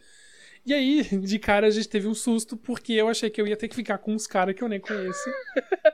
[0.63, 3.57] E aí, de cara, a gente teve um susto, porque eu achei que eu ia
[3.57, 5.29] ter que ficar com uns caras que eu nem conheço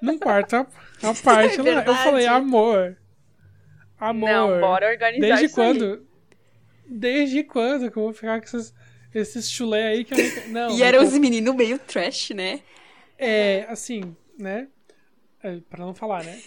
[0.01, 0.67] num quarto a,
[1.03, 1.85] a parte é lá.
[1.85, 2.97] Eu falei, amor.
[3.97, 4.29] Amor.
[4.29, 5.85] Não, bora organizar Desde quando?
[5.85, 6.06] Aí.
[6.87, 8.73] Desde quando que eu vou ficar com esses,
[9.13, 10.17] esses chulé aí que eu
[10.49, 10.77] não.
[10.77, 12.61] e eram os meninos meio trash, né?
[13.17, 14.67] É, assim, né?
[15.41, 16.39] É, pra não falar, né?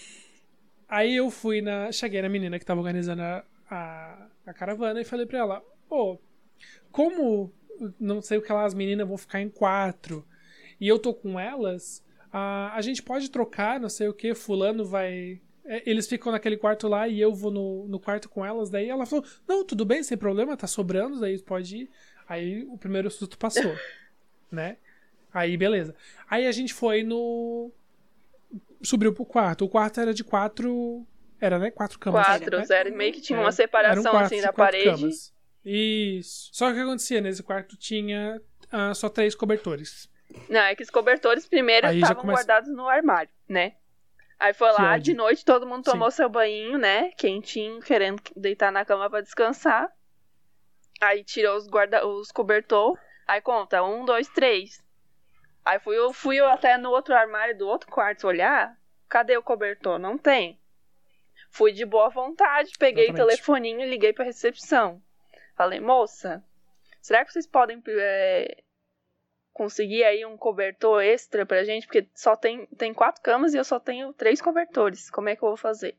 [0.89, 1.93] Aí eu fui na.
[1.93, 6.13] Cheguei na menina que tava organizando a, a, a caravana e falei pra ela: Ô,
[6.13, 6.19] oh,
[6.91, 7.53] como
[7.99, 10.27] não sei o que lá, as meninas vão ficar em quatro
[10.81, 14.85] e eu tô com elas, ah, a gente pode trocar, não sei o que, fulano
[14.85, 15.41] vai.
[15.65, 18.71] É, eles ficam naquele quarto lá e eu vou no, no quarto com elas.
[18.71, 21.91] Daí ela falou: Não, tudo bem, sem problema, tá sobrando, daí pode ir.
[22.29, 23.75] Aí o primeiro susto passou,
[24.51, 24.77] né?
[25.33, 25.95] Aí beleza.
[26.29, 27.71] Aí a gente foi no.
[28.83, 29.65] Subiu pro quarto.
[29.65, 31.07] O quarto era de quatro.
[31.41, 31.71] Era, né?
[31.71, 32.27] Quatro camas.
[32.27, 32.67] Quatro, né?
[32.71, 35.01] era meio que tinha uma separação um assim na parede.
[35.01, 35.33] Camas.
[35.65, 36.51] Isso.
[36.53, 37.21] Só que o que acontecia?
[37.21, 38.41] Nesse quarto tinha
[38.73, 40.09] uh, só três cobertores.
[40.49, 42.41] Não, é que os cobertores primeiro estavam começa...
[42.41, 43.75] guardados no armário, né?
[44.41, 46.17] Aí foi lá, de noite, todo mundo tomou Sim.
[46.17, 47.11] seu banho, né?
[47.11, 49.93] Quentinho, querendo deitar na cama para descansar.
[50.99, 52.99] Aí tirou os guarda os cobertor.
[53.29, 54.83] Aí conta, um, dois, três.
[55.63, 58.75] Aí fui eu, fui eu até no outro armário do outro quarto olhar.
[59.11, 59.99] Cadê o cobertor?
[59.99, 60.59] Não tem.
[61.51, 63.23] Fui de boa vontade, peguei Exatamente.
[63.23, 65.03] o telefoninho e liguei pra recepção.
[65.55, 66.43] Falei, moça,
[67.03, 68.63] será que vocês podem é,
[69.61, 71.87] conseguir aí um cobertor extra pra gente?
[71.87, 75.11] Porque só tem, tem quatro camas e eu só tenho três cobertores.
[75.11, 75.99] Como é que eu vou fazer?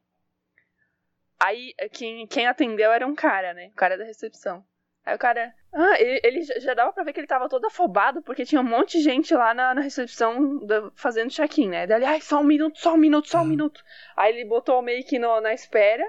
[1.39, 3.67] Aí quem, quem atendeu era um cara, né?
[3.67, 4.65] O cara da recepção.
[5.05, 5.53] Aí o cara.
[5.71, 8.63] Ah, ele, ele, já dava pra ver que ele tava todo afobado, porque tinha um
[8.63, 11.85] monte de gente lá na, na recepção da, fazendo check-in, né?
[11.85, 13.83] Daí ele, ai, só um minuto, só um minuto, só um minuto.
[14.17, 16.03] Aí ele botou meio que no, na espera.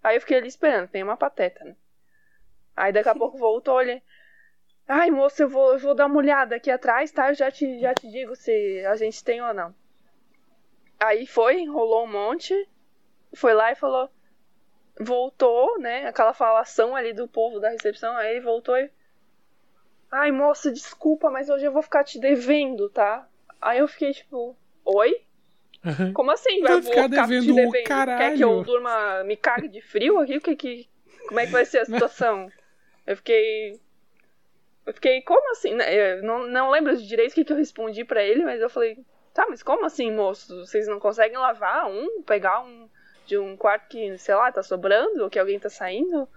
[0.00, 1.74] Aí eu fiquei ali esperando, tem uma pateta, né?
[2.76, 4.00] Aí daqui a pouco voltou, ele.
[4.86, 7.30] Ai, moço, eu vou, eu vou dar uma olhada aqui atrás, tá?
[7.30, 9.74] Eu já te, já te digo se a gente tem ou não.
[11.00, 12.68] Aí foi, enrolou um monte,
[13.34, 14.10] foi lá e falou
[14.98, 16.06] voltou, né?
[16.06, 18.90] Aquela falação ali do povo da recepção, aí voltou e.
[20.10, 23.26] Ai, moça, desculpa, mas hoje eu vou ficar te devendo, tá?
[23.60, 25.20] Aí eu fiquei tipo, oi?
[26.14, 26.60] Como assim?
[26.60, 27.84] Vai ficar, ficar devendo, te devendo?
[27.84, 28.18] Caralho.
[28.18, 30.36] Quer que eu durma, me cague de frio aqui?
[30.36, 30.88] O que que.
[31.26, 32.48] Como é que vai ser a situação?
[33.06, 33.80] eu fiquei.
[34.86, 35.70] Eu fiquei, como assim?
[35.80, 38.98] Eu não, não lembro direito o que, que eu respondi para ele, mas eu falei,
[39.32, 40.66] tá, mas como assim, moço?
[40.66, 42.88] Vocês não conseguem lavar um, pegar um
[43.26, 46.28] de um quarto que, sei lá, tá sobrando, ou que alguém tá saindo.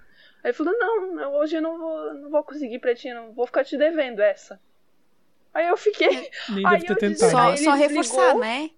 [0.43, 3.45] Aí ele falou, não, hoje eu não vou, não vou conseguir pra ti, não vou
[3.45, 4.59] ficar te devendo essa.
[5.53, 6.29] Aí eu fiquei.
[6.49, 7.31] Nem aí deve ter tentado.
[7.31, 8.69] Só, só reforçar, né?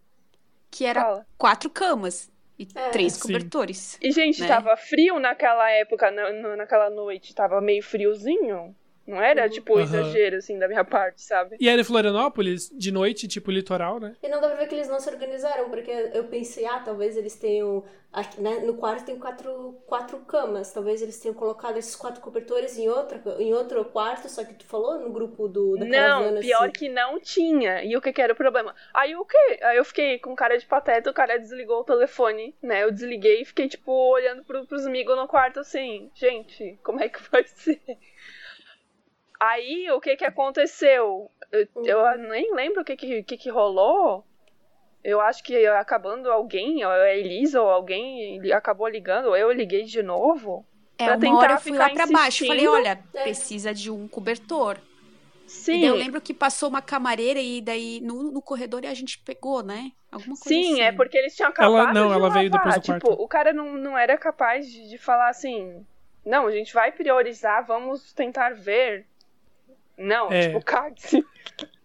[0.72, 1.28] Que era Fala.
[1.38, 3.22] quatro camas e é, três sim.
[3.22, 3.98] cobertores.
[4.02, 4.48] E, gente, né?
[4.48, 8.76] tava frio naquela época, na, naquela noite, tava meio friozinho.
[9.10, 9.50] Não era, uhum.
[9.50, 11.58] tipo, um exagero, assim, da minha parte, sabe?
[11.60, 14.16] E era em Florianópolis, de noite, tipo, litoral, né?
[14.22, 17.18] E não dá pra ver que eles não se organizaram, porque eu pensei, ah, talvez
[17.18, 17.84] eles tenham.
[18.12, 22.76] Aqui, né, no quarto tem quatro, quatro camas, talvez eles tenham colocado esses quatro cobertores
[22.76, 26.64] em, outra, em outro quarto, só que tu falou no grupo do da Não, pior
[26.64, 26.72] assim.
[26.72, 27.84] que não tinha.
[27.84, 28.74] E o que, que era o problema?
[28.96, 29.60] Aí o quê?
[29.62, 32.84] Aí eu fiquei com cara de pateta, o cara desligou o telefone, né?
[32.84, 37.10] Eu desliguei e fiquei, tipo, olhando pro, pros amigos no quarto assim, gente, como é
[37.10, 37.80] que vai ser?
[39.40, 41.32] Aí, o que que aconteceu?
[41.52, 44.26] Eu, eu nem lembro o que que, que que rolou.
[45.02, 50.66] Eu acho que acabando alguém, a Elisa ou alguém acabou ligando, eu liguei de novo.
[50.98, 53.24] É, pra uma hora eu fui lá pra baixo, falei, olha, é.
[53.24, 54.78] precisa de um cobertor.
[55.48, 55.84] Sim.
[55.84, 59.92] eu lembro que passou uma camareira e daí no, no corredor a gente pegou, né?
[60.12, 60.82] Alguma coisa Sim, assim.
[60.82, 62.38] é porque eles tinham acabado ela, não, de ela lavar.
[62.38, 63.24] veio depois do tipo, quarto.
[63.24, 65.84] o cara não, não era capaz de, de falar assim,
[66.24, 69.08] não, a gente vai priorizar, vamos tentar ver
[70.00, 70.48] não, é.
[70.48, 71.26] tipo, cague-se.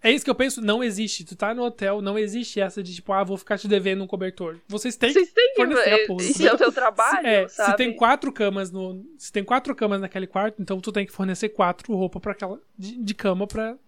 [0.05, 1.25] É isso que eu penso, não existe.
[1.25, 4.07] Tu tá no hotel, não existe essa de tipo, ah, vou ficar te devendo um
[4.07, 4.59] cobertor.
[4.69, 6.23] Vocês têm Vocês têm que fornecer a porra.
[6.23, 7.71] Isso é o teu trabalho, se, é, sabe?
[7.71, 11.13] Se tem quatro camas no, se tem quatro camas naquele quarto, então tu tem que
[11.13, 13.79] fornecer quatro roupas para aquela de, de, cama para,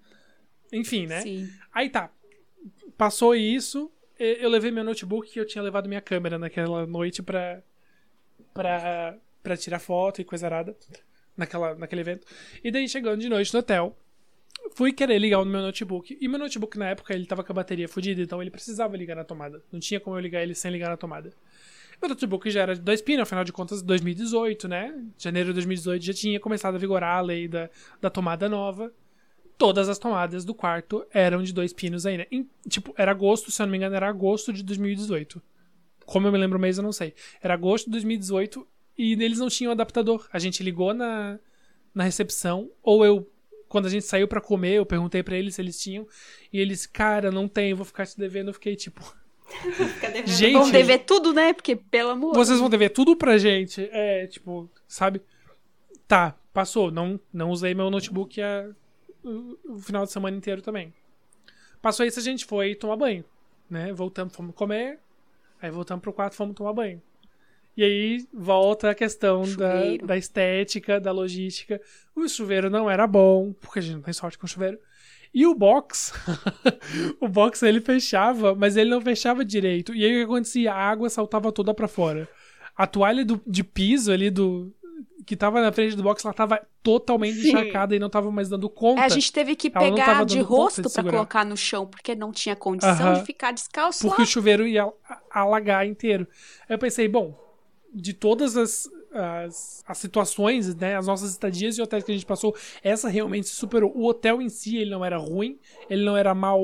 [0.73, 1.21] enfim, né?
[1.21, 1.51] Sim.
[1.71, 2.11] Aí tá.
[2.97, 7.63] Passou isso, eu levei meu notebook que eu tinha levado minha câmera naquela noite pra
[8.55, 10.75] para para tirar foto e coisa arada
[11.37, 12.27] naquela naquele evento.
[12.65, 13.95] E daí chegando de noite no hotel,
[14.75, 16.17] fui querer ligar o meu notebook.
[16.21, 19.17] E meu notebook na época ele tava com a bateria fodida, então ele precisava ligar
[19.17, 19.63] na tomada.
[19.73, 21.33] Não tinha como eu ligar ele sem ligar na tomada.
[22.01, 25.03] Meu notebook já era de dois pinos, afinal de contas, 2018, né?
[25.19, 28.93] Janeiro de 2018 já tinha começado a vigorar a lei da, da tomada nova.
[29.57, 32.27] Todas as tomadas do quarto eram de dois pinos ainda.
[32.31, 35.43] Em, tipo, era agosto, se eu não me engano, era agosto de 2018.
[36.05, 37.15] Como eu me lembro o mês, eu não sei.
[37.41, 38.67] Era agosto de 2018
[38.99, 40.29] e eles não tinham adaptador.
[40.31, 41.39] A gente ligou na,
[41.95, 43.27] na recepção, ou eu
[43.69, 46.07] quando a gente saiu para comer, eu perguntei para eles se eles tinham.
[46.53, 48.49] E eles, cara, não tem, vou ficar te devendo.
[48.49, 49.03] Eu fiquei tipo.
[50.27, 50.53] gente.
[50.53, 51.53] Vão dever tudo, né?
[51.53, 52.35] Porque, pelo amor.
[52.35, 53.89] Vocês vão dever tudo pra gente.
[53.93, 55.21] É, tipo, sabe?
[56.07, 56.91] Tá, passou.
[56.91, 58.71] Não, não usei meu notebook a,
[59.23, 60.93] o, o final de semana inteiro também.
[61.83, 63.25] Passou isso, a gente foi tomar banho.
[63.69, 63.93] Né?
[63.93, 64.99] Voltamos, fomos comer.
[65.61, 67.03] Aí voltamos pro quarto, fomos tomar banho.
[67.77, 71.81] E aí volta a questão da, da, estética, da logística.
[72.15, 74.79] O chuveiro não era bom, porque a gente não tem sorte com chuveiro.
[75.35, 76.15] E o box,
[77.21, 79.95] o box ele fechava, mas ele não fechava direito.
[79.95, 80.73] E aí o que acontecia?
[80.73, 82.27] A água saltava toda para fora.
[82.75, 84.73] A toalha do, de piso ali do
[85.27, 87.49] que tava na frente do box, ela tava totalmente Sim.
[87.49, 89.03] encharcada e não tava mais dando conta.
[89.03, 92.55] É, a gente teve que pegar de rosto para colocar no chão, porque não tinha
[92.55, 93.19] condição uh -huh.
[93.19, 94.25] de ficar descalço Porque lá.
[94.25, 94.91] o chuveiro ia
[95.31, 96.29] alagar inteiro.
[96.69, 97.37] Aí eu pensei, bom,
[97.97, 102.27] de todas as, as, as, situações, né, as nossas estadias de hotéis que a gente
[102.27, 103.91] passou, essa realmente se superou.
[103.97, 106.63] O hotel em si, ele não era ruim, ele não era mal,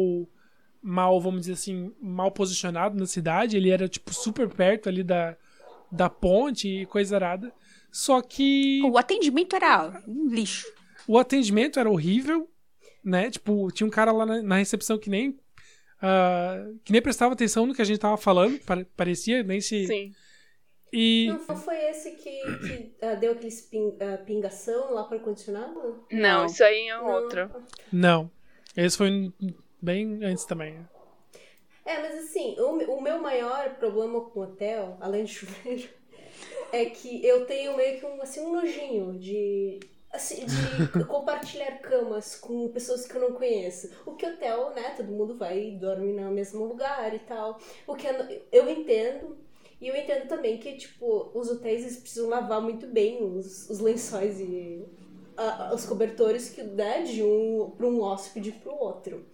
[0.82, 5.34] mal, vamos dizer assim, mal posicionado na cidade, ele era, tipo, super perto ali da,
[5.90, 7.50] da ponte e coisa arada.
[7.90, 8.82] Só que.
[8.84, 10.66] O atendimento era um lixo.
[11.08, 12.48] O atendimento era horrível,
[13.02, 13.30] né?
[13.30, 15.30] Tipo, tinha um cara lá na, na recepção que nem.
[15.30, 18.60] Uh, que nem prestava atenção no que a gente tava falando,
[18.96, 19.86] parecia, nem se.
[19.86, 20.12] Sim.
[20.92, 21.26] E...
[21.28, 26.04] Não foi esse que, que uh, deu aquele ping, uh, pingação lá para ar-condicionado?
[26.10, 27.50] Não, isso aí é outro.
[27.90, 28.30] Não.
[28.76, 29.32] Esse foi
[29.80, 30.86] bem antes também.
[31.84, 35.88] É, mas assim, o, o meu maior problema com o hotel, além de chuveiro,
[36.72, 39.80] é que eu tenho meio que um, assim, um nojinho de,
[40.12, 43.90] assim, de compartilhar camas com pessoas que eu não conheço.
[44.06, 47.58] O que hotel, né, todo mundo vai e dorme no mesmo lugar e tal.
[47.86, 48.06] O que
[48.52, 49.36] eu entendo.
[49.82, 53.80] E eu entendo também que, tipo, os hotéis eles precisam lavar muito bem os, os
[53.80, 54.80] lençóis e
[55.36, 59.26] a, os cobertores que, né, de um para um hóspede para o outro.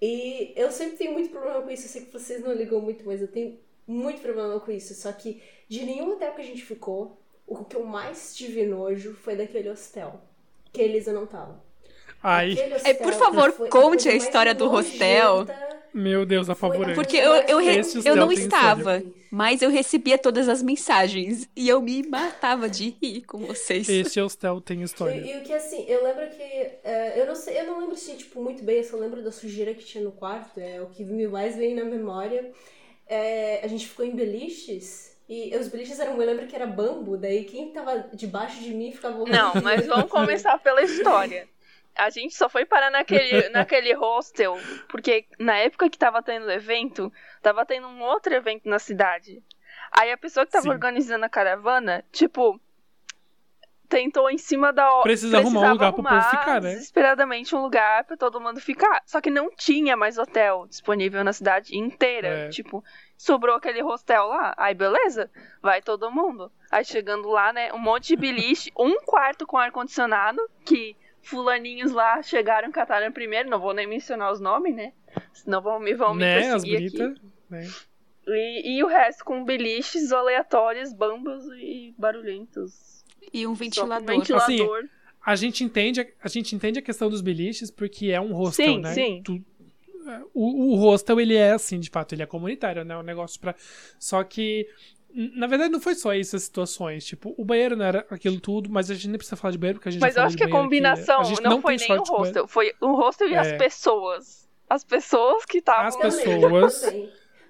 [0.00, 1.84] E eu sempre tenho muito problema com isso.
[1.84, 4.94] Eu sei que vocês não ligam muito, mas eu tenho muito problema com isso.
[4.94, 9.12] Só que de nenhum hotel que a gente ficou, o que eu mais tive nojo
[9.12, 10.22] foi daquele hostel.
[10.72, 11.62] Que a Elisa não tava.
[12.22, 12.56] Ai.
[12.82, 15.46] É, por favor, conte a, a história do hostel.
[15.96, 16.92] Meu Deus, a favor.
[16.94, 17.80] Porque eu, eu, re...
[18.04, 21.48] eu não estava, mas eu recebia todas as mensagens.
[21.56, 23.88] E eu me matava de rir com vocês.
[23.88, 25.18] Esse hostel tem história.
[25.18, 26.42] E, o que assim, eu lembro que.
[26.42, 29.32] Uh, eu não sei, eu não lembro se, tipo, muito bem, eu só lembro da
[29.32, 30.60] sujeira que tinha no quarto.
[30.60, 32.52] É o que me mais vem na memória.
[33.06, 35.16] É, a gente ficou em beliches.
[35.26, 38.92] E os beliches eram, eu lembro que era bambu, daí quem tava debaixo de mim
[38.92, 39.24] ficava.
[39.24, 41.48] Não, mas vamos começar pela história.
[41.96, 46.50] A gente só foi parar naquele, naquele hostel porque na época que tava tendo o
[46.50, 49.42] evento, tava tendo um outro evento na cidade.
[49.90, 50.70] Aí a pessoa que tava Sim.
[50.70, 52.60] organizando a caravana, tipo,
[53.88, 55.02] tentou em cima da hora.
[55.02, 56.74] Precisa arrumar um lugar pro povo ficar, né?
[56.74, 59.02] Desesperadamente um lugar pra todo mundo ficar.
[59.06, 62.28] Só que não tinha mais hotel disponível na cidade inteira.
[62.28, 62.48] É.
[62.48, 62.84] Tipo,
[63.16, 64.54] sobrou aquele hostel lá.
[64.56, 65.30] Aí beleza,
[65.62, 66.50] vai todo mundo.
[66.70, 72.22] Aí chegando lá, né, um monte de beliche, um quarto com ar-condicionado, que fulaninhos lá
[72.22, 74.92] chegaram, cataram primeiro, não vou nem mencionar os nomes, né?
[75.32, 77.20] Senão vão, me vão né, me perseguir aqui.
[77.50, 77.68] Né?
[78.28, 83.04] E, e o resto com beliches aleatórios, bambas e barulhentos.
[83.32, 84.14] E um ventilador.
[84.14, 84.78] Um ventilador.
[84.78, 84.88] Assim,
[85.24, 88.80] a gente entende a gente entende a questão dos beliches porque é um hostel, sim,
[88.80, 88.94] né?
[88.94, 89.22] Sim.
[89.24, 89.44] Tu,
[90.32, 92.96] o, o hostel ele é assim, de fato, ele é comunitário, né?
[92.96, 93.54] Um negócio para
[93.98, 94.68] só que
[95.16, 97.06] na verdade, não foi só essas situações.
[97.06, 99.78] Tipo, o banheiro não era aquilo tudo, mas a gente nem precisa falar de banheiro,
[99.78, 102.02] porque a gente Mas eu acho que a combinação a não, não, foi nem o
[102.02, 102.46] hostel.
[102.46, 103.38] Foi o hostel e é.
[103.38, 104.46] as pessoas.
[104.68, 105.86] As pessoas que estavam...
[105.86, 106.82] As pessoas...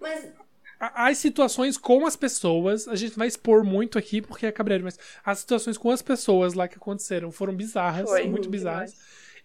[0.01, 0.33] Mas...
[0.79, 4.99] As situações com as pessoas, a gente vai expor muito aqui porque é cabreiro, mas
[5.25, 8.95] as situações com as pessoas lá que aconteceram foram bizarras, foi, muito bizarras.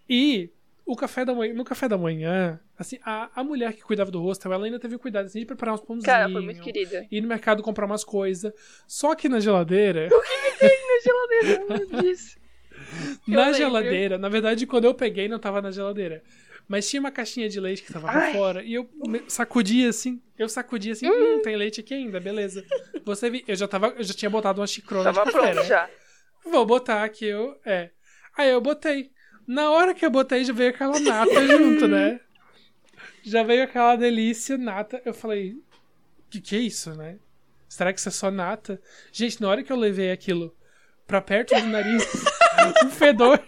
[0.10, 0.52] E
[0.86, 4.22] o café da manhã, no café da manhã, assim, a, a mulher que cuidava do
[4.22, 6.06] hostel, ela ainda teve cuidado assim, de preparar uns pãozinhos.
[6.06, 7.08] Cara, foi muito querida.
[7.12, 8.52] Ir no mercado comprar umas coisas.
[8.88, 10.08] Só que na geladeira.
[10.12, 12.02] O que, que tem na geladeira?
[12.02, 12.39] Disso.
[13.28, 16.24] na geladeira, na verdade, quando eu peguei, não tava na geladeira.
[16.67, 18.63] Mas tinha uma caixinha de leite que tava lá fora.
[18.63, 18.89] E eu
[19.28, 20.22] sacudia assim.
[20.38, 21.08] Eu sacudia assim.
[21.08, 22.63] Hum, hum tem leite aqui ainda, beleza.
[23.04, 25.62] Você vi, eu já tava, eu já tinha botado uma xicrona tava de café, pronto
[25.62, 25.65] né?
[25.65, 25.89] já.
[26.46, 27.60] Vou botar aqui, eu.
[27.65, 27.89] É.
[28.38, 29.12] Aí eu botei.
[29.52, 32.22] Na hora que eu botei, já veio aquela nata junto, né?
[33.22, 35.02] Já veio aquela delícia nata.
[35.04, 35.62] Eu falei,
[36.30, 37.19] que que é isso, né?
[37.67, 38.82] Será que isso é só nata?
[39.12, 40.56] Gente, na hora que eu levei aquilo
[41.06, 42.02] pra perto do nariz,
[42.86, 43.44] o fedor,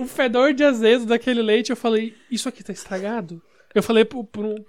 [0.00, 3.42] o fedor de azedo daquele leite, eu falei, isso aqui tá estragado?
[3.74, 4.18] Eu falei pra,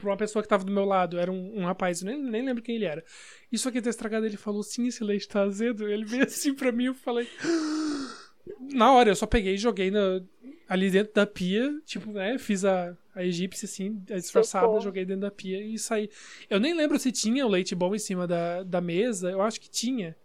[0.04, 2.76] uma pessoa que tava do meu lado, era um, um rapaz, nem, nem lembro quem
[2.76, 3.06] ele era.
[3.50, 4.26] Isso aqui tá estragado?
[4.26, 5.88] Ele falou, sim, esse leite tá azedo.
[5.88, 7.26] Ele veio assim pra mim, eu falei...
[8.60, 10.22] Na hora, eu só peguei e joguei na,
[10.68, 12.38] ali dentro da pia, tipo, né?
[12.38, 16.10] Fiz a, a egípcia, assim, a disfarçada, joguei dentro da pia e saí.
[16.50, 19.60] Eu nem lembro se tinha o leite bom em cima da, da mesa, eu acho
[19.60, 20.16] que tinha.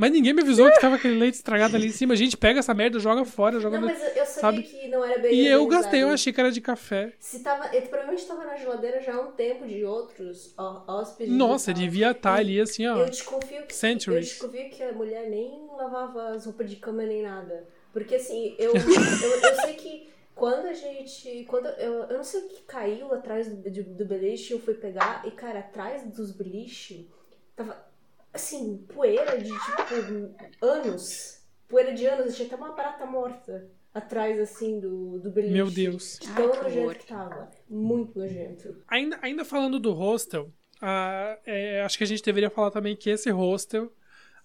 [0.00, 2.14] Mas ninguém me avisou que tava aquele leite estragado ali em cima.
[2.14, 4.62] A gente pega essa merda, joga fora, joga Não, no, mas eu sabia sabe?
[4.62, 7.12] que não era bem E eu gastei uma xícara de café.
[7.18, 11.30] Se tava, ele provavelmente tava na geladeira já há um tempo de outros hóspedes.
[11.34, 12.96] Nossa, devia estar tá ali assim, ó.
[12.96, 14.40] Eu desconfio que, centuries.
[14.40, 17.68] eu desconfio que a mulher nem lavava as roupas de cama nem nada.
[17.92, 21.44] Porque assim, eu, eu, eu sei que Quando a gente.
[21.48, 24.74] Quando eu, eu não sei o que caiu atrás do, do, do beliche, eu fui
[24.74, 27.06] pegar, e cara, atrás dos beliches
[27.54, 27.90] tava
[28.32, 31.40] assim, poeira de tipo anos.
[31.68, 35.54] Poeira de anos, tinha até uma barata morta atrás, assim, do, do beliche.
[35.54, 36.18] Meu Deus.
[36.20, 37.50] De tão Ai, nojento que tava.
[37.68, 38.82] Muito nojento.
[38.88, 43.10] Ainda, ainda falando do hostel, uh, é, acho que a gente deveria falar também que
[43.10, 43.92] esse hostel.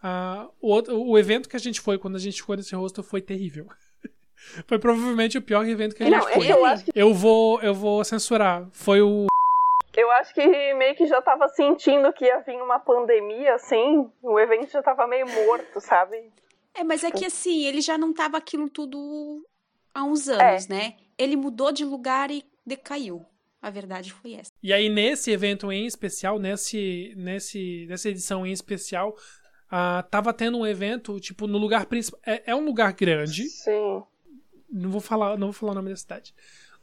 [0.06, 3.22] Uh, o, o evento que a gente foi, quando a gente foi nesse hostel, foi
[3.22, 3.66] terrível.
[4.68, 6.52] foi provavelmente o pior evento que a gente Não, foi.
[6.52, 6.92] Eu, acho que...
[6.94, 8.68] eu, vou, eu vou censurar.
[8.72, 9.26] Foi o.
[9.98, 14.08] Eu acho que meio que já tava sentindo que ia vir uma pandemia, assim.
[14.22, 16.32] O evento já tava meio morto, sabe?
[16.76, 19.44] É, mas é que assim, ele já não tava aquilo tudo
[19.92, 20.74] há uns anos, é.
[20.74, 20.96] né?
[21.18, 23.26] Ele mudou de lugar e decaiu.
[23.60, 24.52] A verdade foi essa.
[24.62, 29.16] E aí, nesse evento em especial, nesse, nesse, nessa edição em especial,
[29.76, 32.20] uh, tava tendo um evento, tipo, no lugar principal.
[32.26, 33.44] É, é, um lugar grande.
[33.50, 34.04] Sim.
[34.72, 36.34] Não vou falar, não vou falar o nome da cidade.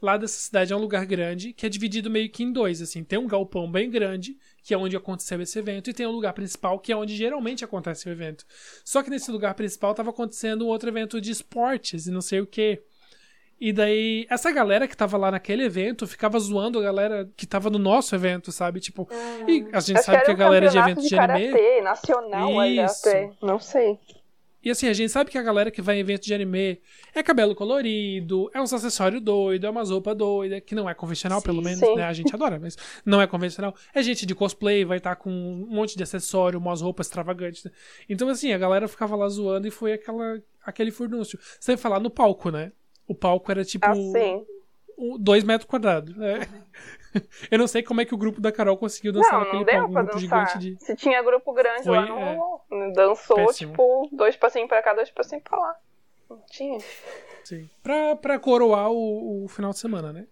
[0.01, 3.03] Lá dessa cidade é um lugar grande, que é dividido meio que em dois, assim.
[3.03, 6.11] Tem um galpão bem grande, que é onde aconteceu esse evento, e tem o um
[6.11, 8.45] lugar principal, que é onde geralmente acontece o evento.
[8.83, 12.41] Só que nesse lugar principal estava acontecendo um outro evento de esportes e não sei
[12.41, 12.81] o que.
[13.63, 17.69] E daí, essa galera que tava lá naquele evento ficava zoando a galera que tava
[17.69, 18.81] no nosso evento, sabe?
[18.81, 21.53] Tipo, ah, e a gente sabe que, que a galera de evento de, de anime.
[21.53, 23.07] Karatê, nacional Isso.
[23.07, 23.97] Até, não sei.
[24.61, 26.81] E assim, a gente sabe que a galera que vai em evento de anime
[27.15, 31.39] é cabelo colorido, é uns acessórios doidos, é umas roupas doidas, que não é convencional,
[31.39, 31.95] sim, pelo menos, sim.
[31.95, 32.03] né?
[32.03, 33.73] A gente adora, mas não é convencional.
[33.93, 37.63] É gente de cosplay, vai estar tá com um monte de acessório, umas roupas extravagantes.
[37.63, 37.71] Né?
[38.09, 41.39] Então, assim, a galera ficava lá zoando e foi aquela, aquele furdúncio.
[41.65, 42.73] Vai falar no palco, né?
[43.07, 43.85] O palco era tipo.
[43.85, 44.45] Ah, sim.
[45.19, 46.15] Dois metros quadrados.
[47.15, 47.21] É.
[47.51, 49.65] Eu não sei como é que o grupo da Carol conseguiu dançar não, naquele não
[49.65, 50.75] palco, um grupo gigante de.
[50.79, 52.91] Se tinha grupo grande Foi, lá, não é...
[52.91, 53.71] Dançou, Péssimo.
[53.71, 55.75] tipo, dois passinhos pra cá, dois passinhos pra lá.
[56.27, 56.79] Não tinha.
[57.43, 57.69] Sim.
[57.83, 60.25] Pra, pra coroar o, o final de semana, né?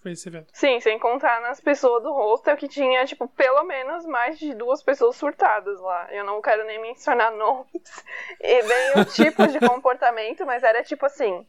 [0.00, 0.48] Foi esse evento.
[0.54, 4.82] Sim, sem contar nas pessoas do hostel que tinha, tipo, pelo menos mais de duas
[4.82, 6.08] pessoas surtadas lá.
[6.10, 8.04] Eu não quero nem mencionar nomes
[8.40, 11.44] e nem o tipo de comportamento, mas era tipo assim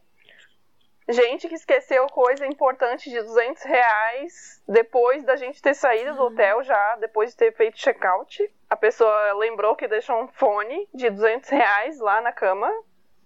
[1.09, 6.63] gente que esqueceu coisa importante de 200 reais depois da gente ter saído do hotel
[6.63, 8.49] já, depois de ter feito check-out.
[8.69, 12.71] A pessoa lembrou que deixou um fone de 200 reais lá na cama.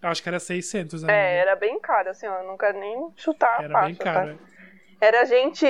[0.01, 1.13] Eu acho que era 600, né?
[1.13, 4.37] É, era bem caro, assim, eu não quero nem chutar era a faixa, bem caro.
[4.37, 4.53] Tá?
[5.01, 5.65] Era gente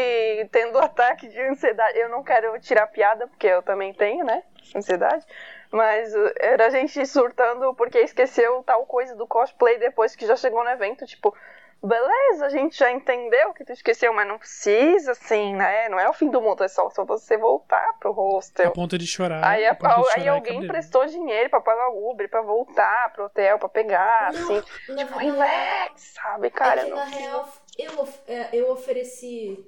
[0.51, 1.97] tendo ataque de ansiedade.
[1.97, 4.43] Eu não quero tirar piada, porque eu também tenho, né?
[4.76, 5.26] Ansiedade.
[5.72, 10.64] Mas uh, era gente surtando porque esqueceu tal coisa do cosplay depois que já chegou
[10.64, 11.03] no evento.
[11.07, 11.36] Tipo,
[11.84, 15.90] beleza, a gente já entendeu que tu esqueceu, mas não precisa, assim, né?
[15.90, 18.70] Não é o fim do mundo, é só, só você voltar pro hostel.
[18.70, 19.44] A ponto de chorar.
[19.44, 23.60] Aí, a, a, aí alguém prestou dinheiro pra pagar o Uber, pra voltar pro hotel,
[23.60, 24.62] pra pegar, não, assim.
[24.96, 26.82] Tipo, relax, sabe, cara?
[26.82, 29.66] É que, na real, eu, é, eu ofereci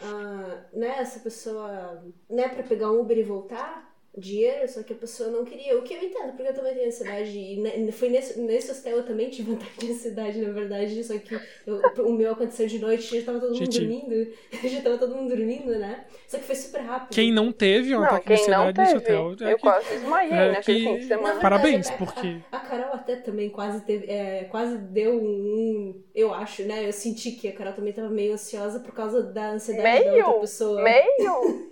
[0.00, 4.96] uh, né, essa pessoa, né, pra pegar um Uber e voltar dinheiro, só que a
[4.96, 5.76] pessoa não queria.
[5.78, 7.38] O que eu entendo, porque eu também tenho ansiedade.
[7.38, 11.02] E foi nesse, nesse hostel eu também tive vontade de ansiedade, na verdade.
[11.02, 11.34] Só que
[11.66, 14.32] eu, o meu aconteceu de noite, já tava todo mundo dormindo.
[14.72, 16.04] Já tava todo mundo dormindo, né?
[16.26, 17.14] Só que foi super rápido.
[17.14, 19.36] Quem não teve um ataque de ansiedade nesse hotel.
[19.40, 20.86] É eu que, quase desmaiei é naquele que...
[20.86, 21.40] fim de semana.
[21.40, 22.40] Parabéns, porque.
[22.50, 24.10] A, a, Carol até também quase teve.
[24.10, 26.02] É, quase deu um.
[26.14, 26.86] Eu acho, né?
[26.86, 30.26] Eu senti que a Carol também tava meio ansiosa por causa da ansiedade meio, da
[30.26, 30.82] outra pessoa.
[30.82, 31.71] Meio?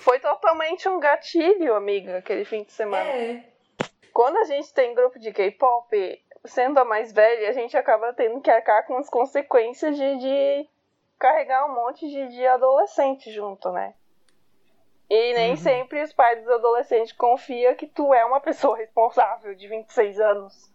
[0.00, 3.10] Foi totalmente um gatilho, amiga, aquele fim de semana.
[3.10, 3.44] É.
[4.12, 8.40] Quando a gente tem grupo de K-pop, sendo a mais velha, a gente acaba tendo
[8.40, 10.68] que arcar com as consequências de, de
[11.18, 13.94] carregar um monte de, de adolescente junto, né?
[15.08, 15.56] E nem uhum.
[15.56, 20.70] sempre os pais dos adolescentes confiam que tu é uma pessoa responsável de 26 anos.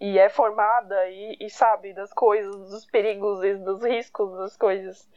[0.00, 5.08] E é formada e, e sabe das coisas, dos perigos e dos riscos das coisas.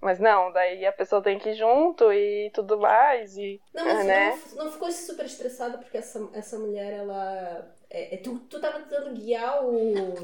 [0.00, 3.36] Mas não, daí a pessoa tem que ir junto e tudo mais.
[3.36, 4.38] E, não, mas né?
[4.56, 7.70] não, não ficou super estressada porque essa, essa mulher, ela.
[7.90, 10.14] É, é, tu, tu tava tentando guiar o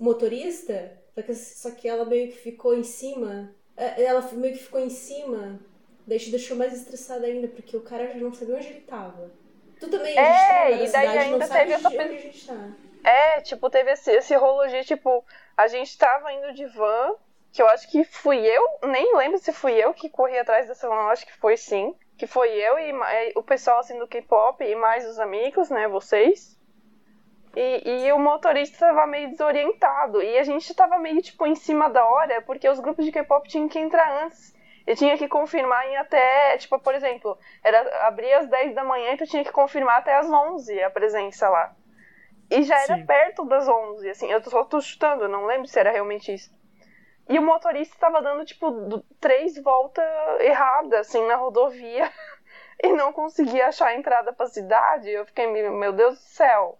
[0.00, 3.54] motorista, só que, só que ela meio que ficou em cima.
[3.76, 5.60] É, ela meio que ficou em cima,
[6.06, 9.30] daí te deixou mais estressada ainda, porque o cara já não sabia onde ele tava.
[9.78, 12.72] Tu também, a gente é, e daí cidade, ainda teve essa onde a gente tá.
[13.02, 15.24] É, tipo, teve esse, esse rolo de, tipo,
[15.56, 17.14] a gente tava indo de van
[17.52, 20.86] que eu acho que fui eu, nem lembro se fui eu que corri atrás dessa
[20.86, 21.94] eu acho que foi sim.
[22.16, 22.92] Que foi eu e
[23.34, 26.58] o pessoal assim do K-pop e mais os amigos, né, vocês.
[27.56, 30.22] E, e o motorista estava meio desorientado.
[30.22, 33.48] E a gente estava meio tipo em cima da hora, porque os grupos de K-pop
[33.48, 34.54] tinham que entrar antes.
[34.86, 39.12] E tinha que confirmar em até, tipo, por exemplo, era abrir às 10 da manhã
[39.12, 41.74] e tu tinha que confirmar até às 11 a presença lá.
[42.50, 43.06] E já era Sim.
[43.06, 46.50] perto das 11, assim, eu só tô chutando, não lembro se era realmente isso.
[47.30, 50.04] E o motorista estava dando, tipo, três voltas
[50.40, 52.10] erradas, assim, na rodovia.
[52.82, 55.08] e não conseguia achar a entrada pra cidade.
[55.08, 56.78] Eu fiquei, meu Deus do céu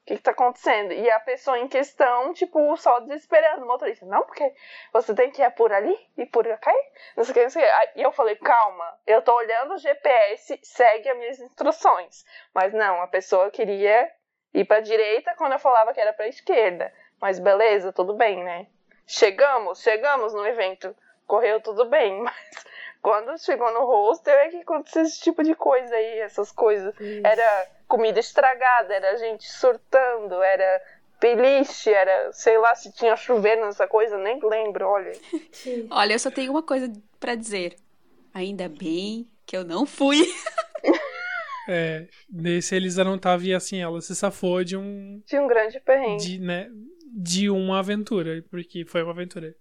[0.00, 0.92] o que, que tá acontecendo?
[0.92, 4.06] E a pessoa em questão, tipo, só desesperando o motorista.
[4.06, 4.52] Não, porque
[4.92, 6.70] você tem que ir por ali e por aqui.
[7.16, 8.00] Não sei o que, não sei o que.
[8.00, 12.24] E eu falei, calma, eu tô olhando o GPS, segue as minhas instruções.
[12.54, 14.10] Mas não, a pessoa queria
[14.54, 16.92] ir pra direita quando eu falava que era pra esquerda.
[17.20, 18.66] Mas beleza, tudo bem, né?
[19.10, 20.94] Chegamos, chegamos no evento.
[21.26, 22.34] Correu tudo bem, mas
[23.02, 26.94] quando chegou no hostel é que aconteceu esse tipo de coisa aí, essas coisas.
[26.94, 27.26] Isso.
[27.26, 30.82] Era comida estragada, era gente surtando, era
[31.20, 35.12] beliche, era, sei lá, se tinha chuveiro nessa coisa, nem lembro, olha.
[35.90, 37.74] olha, eu só tenho uma coisa para dizer.
[38.32, 40.20] Ainda bem que eu não fui.
[41.68, 45.20] é, nesse Elisa não tava e assim, ela se safou de um...
[45.26, 46.24] De um grande perrengue.
[46.24, 46.70] De, né,
[47.22, 49.54] de uma aventura, porque foi uma aventura.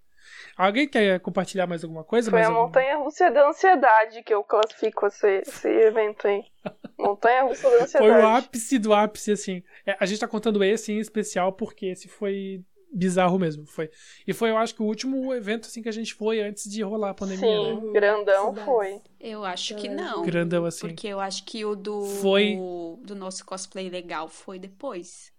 [0.56, 2.30] Alguém quer compartilhar mais alguma coisa?
[2.30, 6.44] Foi mais a montanha russa da ansiedade que eu classifico esse, esse evento aí.
[6.98, 8.12] Montanha russa da ansiedade.
[8.12, 9.64] Foi o ápice do ápice, assim.
[9.86, 13.66] É, a gente tá contando esse em especial porque esse foi bizarro mesmo.
[13.66, 13.90] Foi.
[14.28, 16.82] E foi, eu acho que o último evento assim que a gente foi antes de
[16.82, 17.92] rolar a pandemia, Sim, né?
[17.94, 19.02] grandão foi.
[19.20, 20.24] Eu acho que não.
[20.24, 20.88] Grandão assim.
[20.88, 22.58] Porque eu acho que o do foi...
[23.04, 25.32] do nosso cosplay legal foi depois.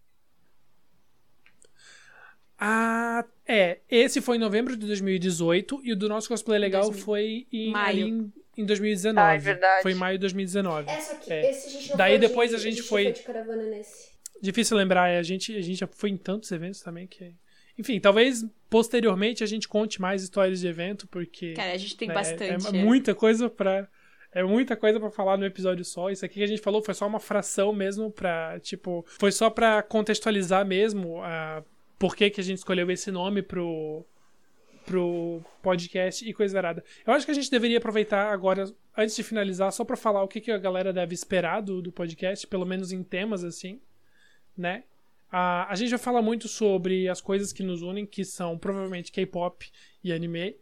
[2.62, 3.78] Ah, é.
[3.90, 7.04] Esse foi em novembro de 2018 e o do nosso cosplay legal 2000.
[7.04, 8.06] foi em, maio.
[8.06, 9.26] em, em 2019.
[9.26, 9.82] Ah, é verdade.
[9.82, 10.90] Foi em maio de 2019.
[10.90, 11.50] É, só que é.
[11.50, 13.04] esse a gente não Daí foi depois de, a gente, foi...
[13.04, 13.12] foi...
[13.12, 14.10] de caravana nesse.
[14.42, 17.34] Difícil lembrar, é, a gente, a gente já foi em tantos eventos também que.
[17.78, 21.54] Enfim, talvez posteriormente a gente conte mais histórias de evento, porque.
[21.54, 22.42] Cara, a gente tem né, bastante.
[22.44, 23.88] É, é muita coisa pra.
[24.32, 26.10] É muita coisa para falar no episódio só.
[26.10, 29.50] Isso aqui que a gente falou foi só uma fração mesmo pra, tipo, foi só
[29.50, 31.64] para contextualizar mesmo a
[32.00, 34.06] por que, que a gente escolheu esse nome pro,
[34.86, 36.82] pro podcast e coisa errada.
[37.06, 38.64] Eu acho que a gente deveria aproveitar agora,
[38.96, 41.92] antes de finalizar, só para falar o que, que a galera deve esperar do, do
[41.92, 43.82] podcast, pelo menos em temas assim,
[44.56, 44.84] né?
[45.30, 49.12] A, a gente vai falar muito sobre as coisas que nos unem, que são provavelmente
[49.12, 49.70] K-pop
[50.02, 50.56] e anime,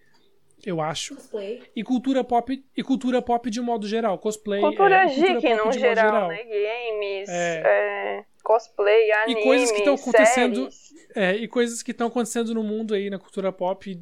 [0.66, 1.14] eu acho.
[1.14, 1.62] Cosplay.
[1.74, 4.18] E cultura pop e cultura pop de um modo geral.
[4.18, 4.60] Cosplay.
[4.60, 6.42] Cultura é, geek cultura no geral, geral, né?
[6.42, 7.62] Games, é.
[7.64, 10.68] É, cosplay, anime, e coisas que estão acontecendo.
[11.14, 14.00] É, e coisas que estão acontecendo no mundo aí, na cultura pop,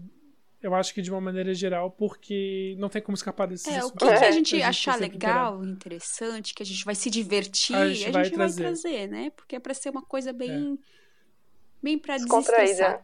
[0.63, 3.91] eu acho que de uma maneira geral, porque não tem como escapar desses É, o
[3.91, 8.09] que, que a gente achar legal, interessante, que a gente vai se divertir, a gente,
[8.09, 8.63] a vai, gente trazer.
[8.63, 9.09] vai, trazer.
[9.09, 9.31] né?
[9.31, 10.79] Porque é pra ser uma coisa bem.
[10.81, 11.83] É.
[11.83, 13.01] bem desestressar.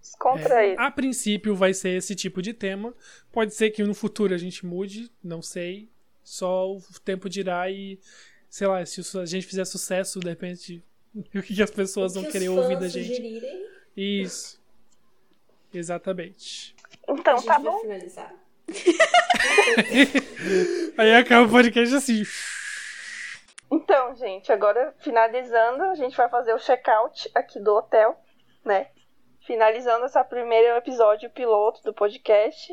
[0.00, 0.82] Descontraída.
[0.82, 2.92] É, a princípio vai ser esse tipo de tema.
[3.30, 5.88] Pode ser que no futuro a gente mude, não sei.
[6.24, 7.98] Só o tempo dirá e,
[8.52, 10.84] sei lá, se a gente fizer sucesso, de repente
[11.34, 13.08] o que as pessoas vão querer ouvir da gente.
[13.08, 13.66] Sugerirem.
[13.96, 14.62] Isso.
[15.72, 16.76] Exatamente.
[17.08, 17.80] Então, tá bom.
[17.80, 18.34] finalizar.
[20.98, 22.24] Aí acaba o podcast assim.
[23.70, 28.20] Então, gente, agora finalizando, a gente vai fazer o check-out aqui do hotel,
[28.62, 28.88] né?
[29.46, 32.70] Finalizando esse primeiro episódio piloto do podcast.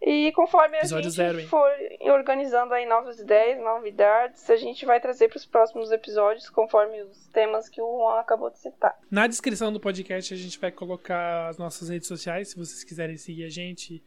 [0.00, 1.70] E conforme a Episódio gente zero, for
[2.02, 7.26] organizando aí novas ideias, novidades, a gente vai trazer para os próximos episódios, conforme os
[7.28, 8.96] temas que o Juan acabou de citar.
[9.10, 13.16] Na descrição do podcast a gente vai colocar as nossas redes sociais, se vocês quiserem
[13.16, 14.02] seguir a gente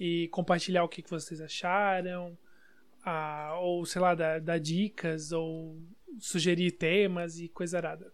[0.00, 2.36] e compartilhar o que, que vocês acharam,
[3.04, 5.76] ah, ou sei lá, dar, dar, dicas, ou
[6.18, 8.12] sugerir temas e coisa arada.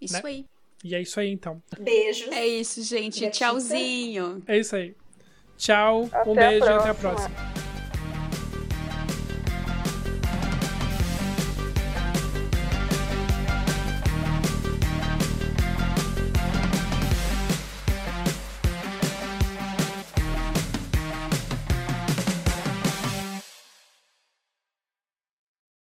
[0.00, 0.22] Isso né?
[0.24, 0.46] aí.
[0.84, 1.62] E é isso aí então.
[1.80, 2.30] Beijo.
[2.32, 3.30] É isso, gente.
[3.30, 4.42] Tchauzinho.
[4.46, 4.94] É isso aí.
[5.56, 7.34] Tchau, até um beijo e até a próxima.